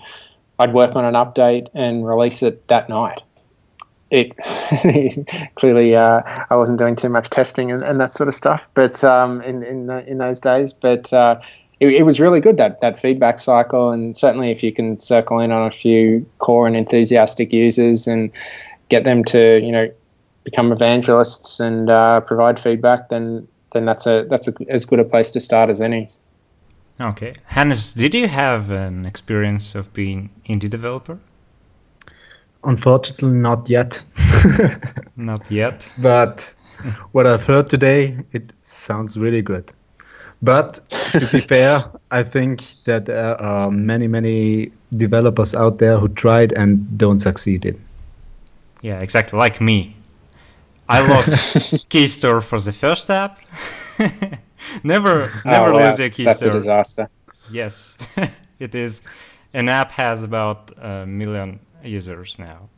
[0.63, 3.21] I'd work on an update and release it that night.
[4.11, 4.37] It
[5.57, 9.03] clearly uh, I wasn't doing too much testing and, and that sort of stuff, but
[9.03, 11.41] um, in in in those days, but uh,
[11.81, 15.41] it, it, was really good that that feedback cycle, and certainly if you can circle
[15.41, 18.31] in on a few core and enthusiastic users and
[18.89, 19.91] get them to you know
[20.45, 25.05] become evangelists and uh, provide feedback, then then that's a that's a, as good a
[25.05, 26.09] place to start as any.
[27.03, 31.19] Okay, Hannes, did you have an experience of being indie developer?
[32.63, 34.05] Unfortunately, not yet.
[35.17, 35.89] not yet.
[35.99, 36.55] But
[37.11, 39.73] what I've heard today, it sounds really good.
[40.43, 40.81] But
[41.13, 46.53] to be fair, I think that there are many, many developers out there who tried
[46.53, 47.81] and don't succeed in.
[48.81, 49.39] Yeah, exactly.
[49.39, 49.97] Like me.
[50.89, 51.31] I lost
[51.91, 53.41] Keystore for the first app.
[54.83, 56.25] never, oh, never lose a Keystore.
[56.25, 57.09] That's a disaster.
[57.51, 57.97] Yes,
[58.59, 59.01] it is.
[59.55, 62.69] An app has about a million users now.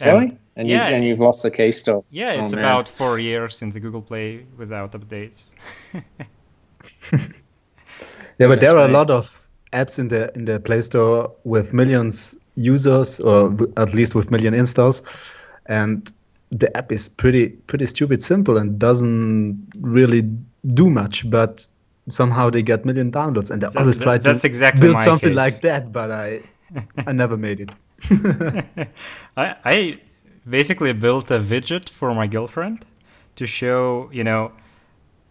[0.00, 0.38] really?
[0.56, 2.04] And, yeah, you, and you've lost the Keystore.
[2.10, 5.50] Yeah, it's oh, about four years since the Google Play without updates.
[7.12, 11.72] yeah, but there are a lot of apps in the in the Play Store with
[11.72, 15.02] millions users, or at least with million installs,
[15.66, 16.12] and
[16.50, 20.22] the app is pretty pretty stupid simple and doesn't really
[20.66, 21.66] do much, but
[22.08, 25.36] somehow they get million downloads and they that, always try to exactly build something case.
[25.36, 26.40] like that, but I
[27.06, 27.70] I never made it.
[29.36, 30.00] I I
[30.48, 32.84] basically built a widget for my girlfriend
[33.36, 34.52] to show, you know,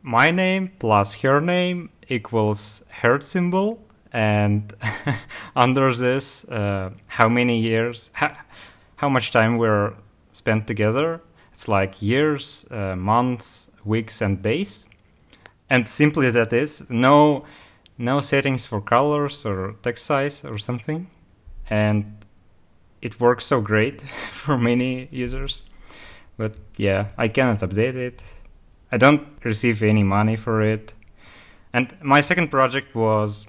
[0.01, 4.74] my name plus her name equals her symbol, and
[5.55, 8.36] under this, uh, how many years, how,
[8.95, 9.93] how much time we're
[10.38, 11.22] spent together.
[11.52, 14.86] It's like years, uh, months, weeks, and days.
[15.70, 17.44] And simply as that is, no,
[17.98, 21.08] no settings for colors or text size or something,
[21.70, 22.26] and
[23.02, 24.02] it works so great
[24.42, 25.64] for many users.
[26.38, 28.22] But yeah, I cannot update it.
[28.92, 30.94] I don't receive any money for it.
[31.74, 33.48] And my second project was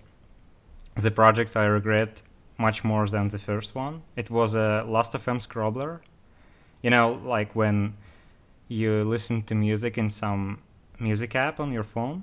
[0.97, 2.23] the project I regret
[2.59, 4.03] much more than the first one.
[4.17, 6.01] It was a Last of Last.fm scrobbler.
[6.83, 7.97] You know, like when
[8.69, 10.63] you listen to music in some
[10.99, 12.23] music app on your phone,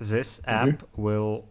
[0.00, 0.50] this mm-hmm.
[0.50, 1.02] app mm-hmm.
[1.02, 1.44] will,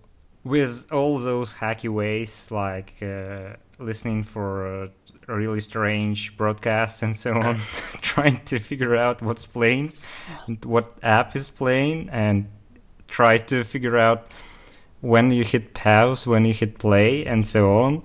[0.43, 4.87] with all those hacky ways like uh, listening for uh,
[5.27, 7.59] really strange broadcasts and so on,
[8.01, 9.93] trying to figure out what's playing,
[10.63, 12.47] what app is playing, and
[13.07, 14.27] try to figure out
[15.01, 18.01] when you hit pause, when you hit play, and so on,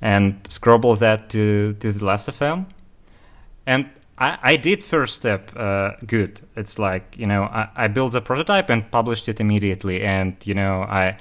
[0.00, 2.66] and scrobble that to, to the Last.fm.
[3.66, 6.40] And I, I did first step uh, good.
[6.56, 10.02] It's like, you know, I, I built a prototype and published it immediately.
[10.02, 11.18] And, you know, I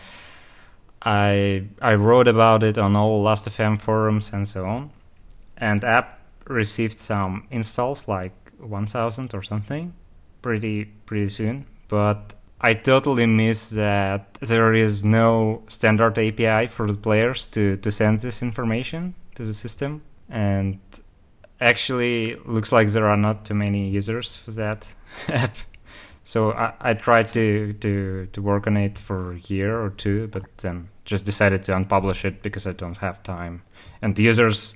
[1.03, 4.91] I I wrote about it on all Last.fm forums and so on,
[5.57, 9.93] and app received some installs like 1,000 or something,
[10.41, 11.65] pretty pretty soon.
[11.89, 17.91] But I totally miss that there is no standard API for the players to to
[17.91, 20.79] send this information to the system, and
[21.63, 24.85] actually looks like there are not too many users for that
[25.29, 25.55] app.
[26.23, 30.27] So I, I tried to, to to work on it for a year or two,
[30.27, 33.63] but then just decided to unpublish it because I don't have time.
[34.01, 34.75] And the users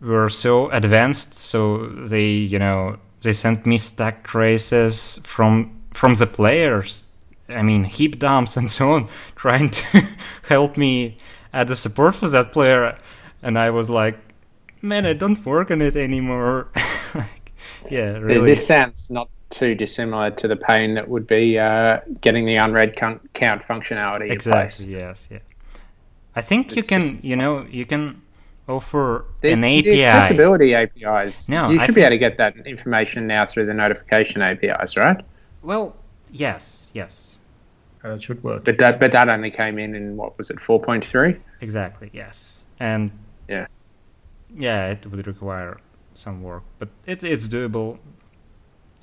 [0.00, 6.26] were so advanced, so they you know they sent me stack traces from from the
[6.26, 7.04] players.
[7.48, 10.06] I mean heap dumps and so on, trying to
[10.48, 11.16] help me
[11.52, 12.96] add the support for that player.
[13.42, 14.16] And I was like,
[14.84, 16.68] man, I don't work on it anymore.
[17.14, 17.52] like,
[17.90, 18.44] yeah, really.
[18.44, 22.96] This sounds not too dissimilar to the pain that would be uh, getting the unread
[22.96, 25.38] count, count functionality exactly, Yes, yeah.
[26.36, 28.20] I think it's you can, just, you know, you can
[28.68, 29.82] offer the, an API.
[29.82, 31.48] The accessibility APIs.
[31.48, 34.96] No, you should I be able to get that information now through the notification APIs,
[34.96, 35.24] right?
[35.62, 35.94] Well,
[36.32, 37.38] yes, yes.
[38.04, 38.64] Uh, it should work.
[38.64, 41.36] But that, but that only came in in what was it, four point three?
[41.60, 42.10] Exactly.
[42.12, 43.12] Yes, and
[43.48, 43.66] yeah,
[44.56, 45.78] yeah, it would require
[46.14, 47.98] some work, but it's it's doable.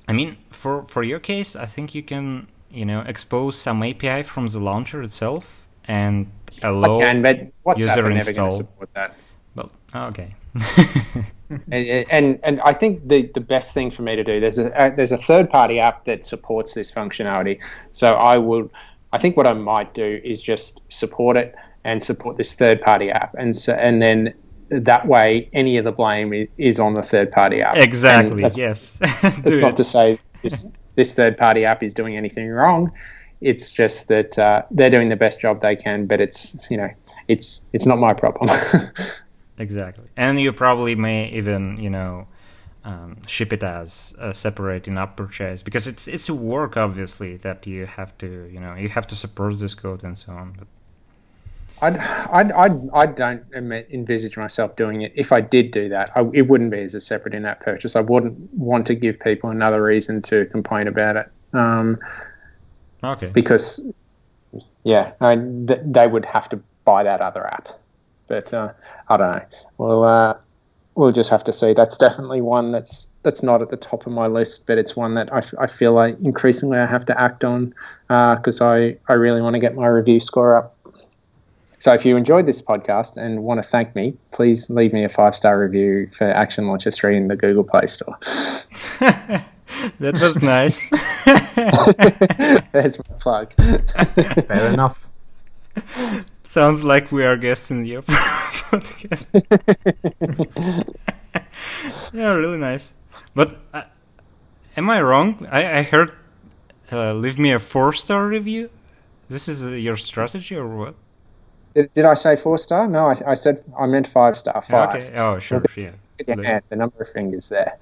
[0.08, 4.22] I mean, for for your case, I think you can you know expose some API
[4.22, 6.30] from the launcher itself and
[6.62, 9.16] allow I can, but WhatsApp user are never going to support that.
[9.54, 10.34] Well, oh, okay.
[11.70, 14.78] and, and and I think the the best thing for me to do there's a
[14.78, 17.62] uh, there's a third party app that supports this functionality.
[17.92, 18.70] So I will
[19.12, 23.10] I think what I might do is just support it and support this third party
[23.10, 24.34] app, and so and then
[24.72, 27.76] that way any of the blame is on the third party app.
[27.76, 28.42] Exactly.
[28.42, 28.98] That's, yes.
[29.22, 32.92] that's not to say this this third party app is doing anything wrong.
[33.40, 36.90] It's just that uh, they're doing the best job they can, but it's you know
[37.28, 38.50] it's it's not my problem.
[39.58, 42.28] exactly, and you probably may even you know
[42.84, 47.66] um, ship it as a separate in-app purchase because it's it's a work obviously that
[47.66, 50.54] you have to you know you have to support this code and so on.
[50.58, 50.68] But
[51.82, 55.12] I'd, I'd, I'd, I don't envisage myself doing it.
[55.16, 57.96] If I did do that, I, it wouldn't be as a separate in-app purchase.
[57.96, 61.28] I wouldn't want to give people another reason to complain about it.
[61.52, 61.98] Um,
[63.02, 63.26] okay.
[63.26, 63.84] Because,
[64.84, 67.68] yeah, I, th- they would have to buy that other app.
[68.28, 68.72] But uh,
[69.08, 69.44] I don't know.
[69.78, 70.34] Well, uh,
[70.94, 71.72] we'll just have to see.
[71.72, 75.14] That's definitely one that's that's not at the top of my list, but it's one
[75.14, 77.74] that I, f- I feel like increasingly I have to act on
[78.08, 80.76] because uh, I, I really want to get my review score up.
[81.82, 85.08] So if you enjoyed this podcast and want to thank me, please leave me a
[85.08, 88.16] five star review for Action Launcher 3 in the Google Play Store.
[89.00, 89.44] that
[89.98, 90.78] was nice.
[92.70, 93.52] There's my plug.
[94.46, 95.10] Fair enough.
[96.46, 99.32] Sounds like we are guests in your podcast.
[102.14, 102.92] yeah, really nice.
[103.34, 103.82] But uh,
[104.76, 105.48] am I wrong?
[105.50, 106.12] I, I heard
[106.92, 108.70] uh, leave me a four star review.
[109.28, 110.94] This is uh, your strategy or what?
[111.74, 112.86] Did, did I say four star?
[112.86, 114.60] No, I, I said I meant five star.
[114.62, 115.02] Five.
[115.02, 115.18] Okay.
[115.18, 115.62] Oh, sure.
[115.76, 115.92] Yeah.
[116.26, 117.78] yeah the number of fingers there.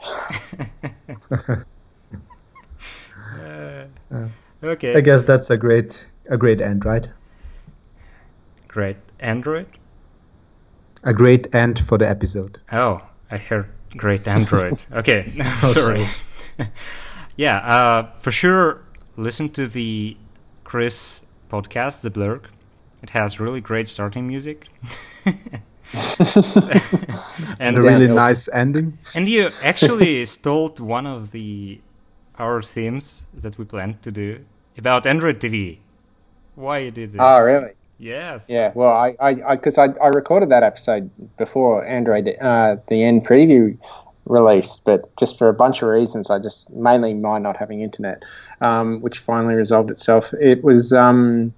[4.13, 4.29] uh,
[4.63, 4.95] okay.
[4.95, 7.09] I guess that's a great a great end, right?
[8.69, 9.67] Great Android?
[11.03, 12.59] A great end for the episode.
[12.73, 13.67] Oh, I heard
[13.97, 14.83] great Android.
[14.93, 15.33] okay,
[15.63, 16.07] oh, sorry.
[17.37, 18.83] yeah, uh, for sure,
[19.17, 20.17] listen to the
[20.65, 22.45] Chris podcast, The Blurk.
[23.03, 24.69] It has really great starting music.
[27.59, 28.99] and a really nice ending.
[29.15, 31.81] And you actually stole one of the
[32.39, 34.45] our themes that we planned to do
[34.79, 35.79] about Android TV.
[36.55, 37.21] Why you did this?
[37.23, 37.73] Oh, really?
[37.99, 38.47] Yes.
[38.49, 38.73] Yeah.
[38.75, 43.27] Well, I, I, because I, I, I, recorded that episode before Android, uh, the end
[43.27, 43.77] preview
[44.25, 48.23] released, but just for a bunch of reasons, I just mainly my not having internet,
[48.63, 50.33] um, which finally resolved itself.
[50.41, 51.53] It was, um,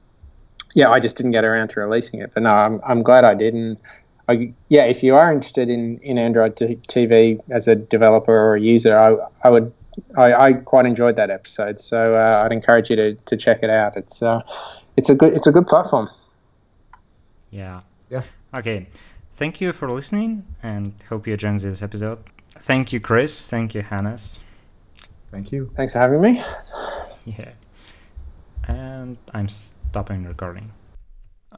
[0.74, 3.34] yeah, I just didn't get around to releasing it, but no, I'm, I'm glad I
[3.34, 3.54] did.
[3.54, 3.80] And
[4.28, 8.60] I, yeah, if you are interested in, in Android TV as a developer or a
[8.60, 9.16] user, I,
[9.46, 9.72] I would,
[10.16, 11.80] I, I quite enjoyed that episode.
[11.80, 13.96] So uh, I'd encourage you to, to check it out.
[13.96, 14.40] It's, uh,
[14.96, 16.08] it's a good, it's a good platform.
[17.50, 17.80] Yeah.
[18.08, 18.22] Yeah.
[18.56, 18.88] Okay.
[19.34, 22.18] Thank you for listening and hope you enjoyed this episode.
[22.58, 23.50] Thank you, Chris.
[23.50, 24.38] Thank you, Hannes.
[25.30, 25.70] Thank you.
[25.76, 26.42] Thanks for having me.
[27.24, 27.52] Yeah.
[28.68, 29.48] And I'm
[29.92, 30.72] stopping recording.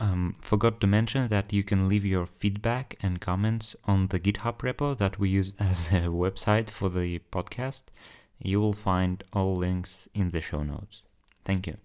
[0.00, 4.56] Um, forgot to mention that you can leave your feedback and comments on the GitHub
[4.58, 7.84] repo that we use as a website for the podcast.
[8.40, 11.02] You will find all links in the show notes.
[11.44, 11.76] Thank you.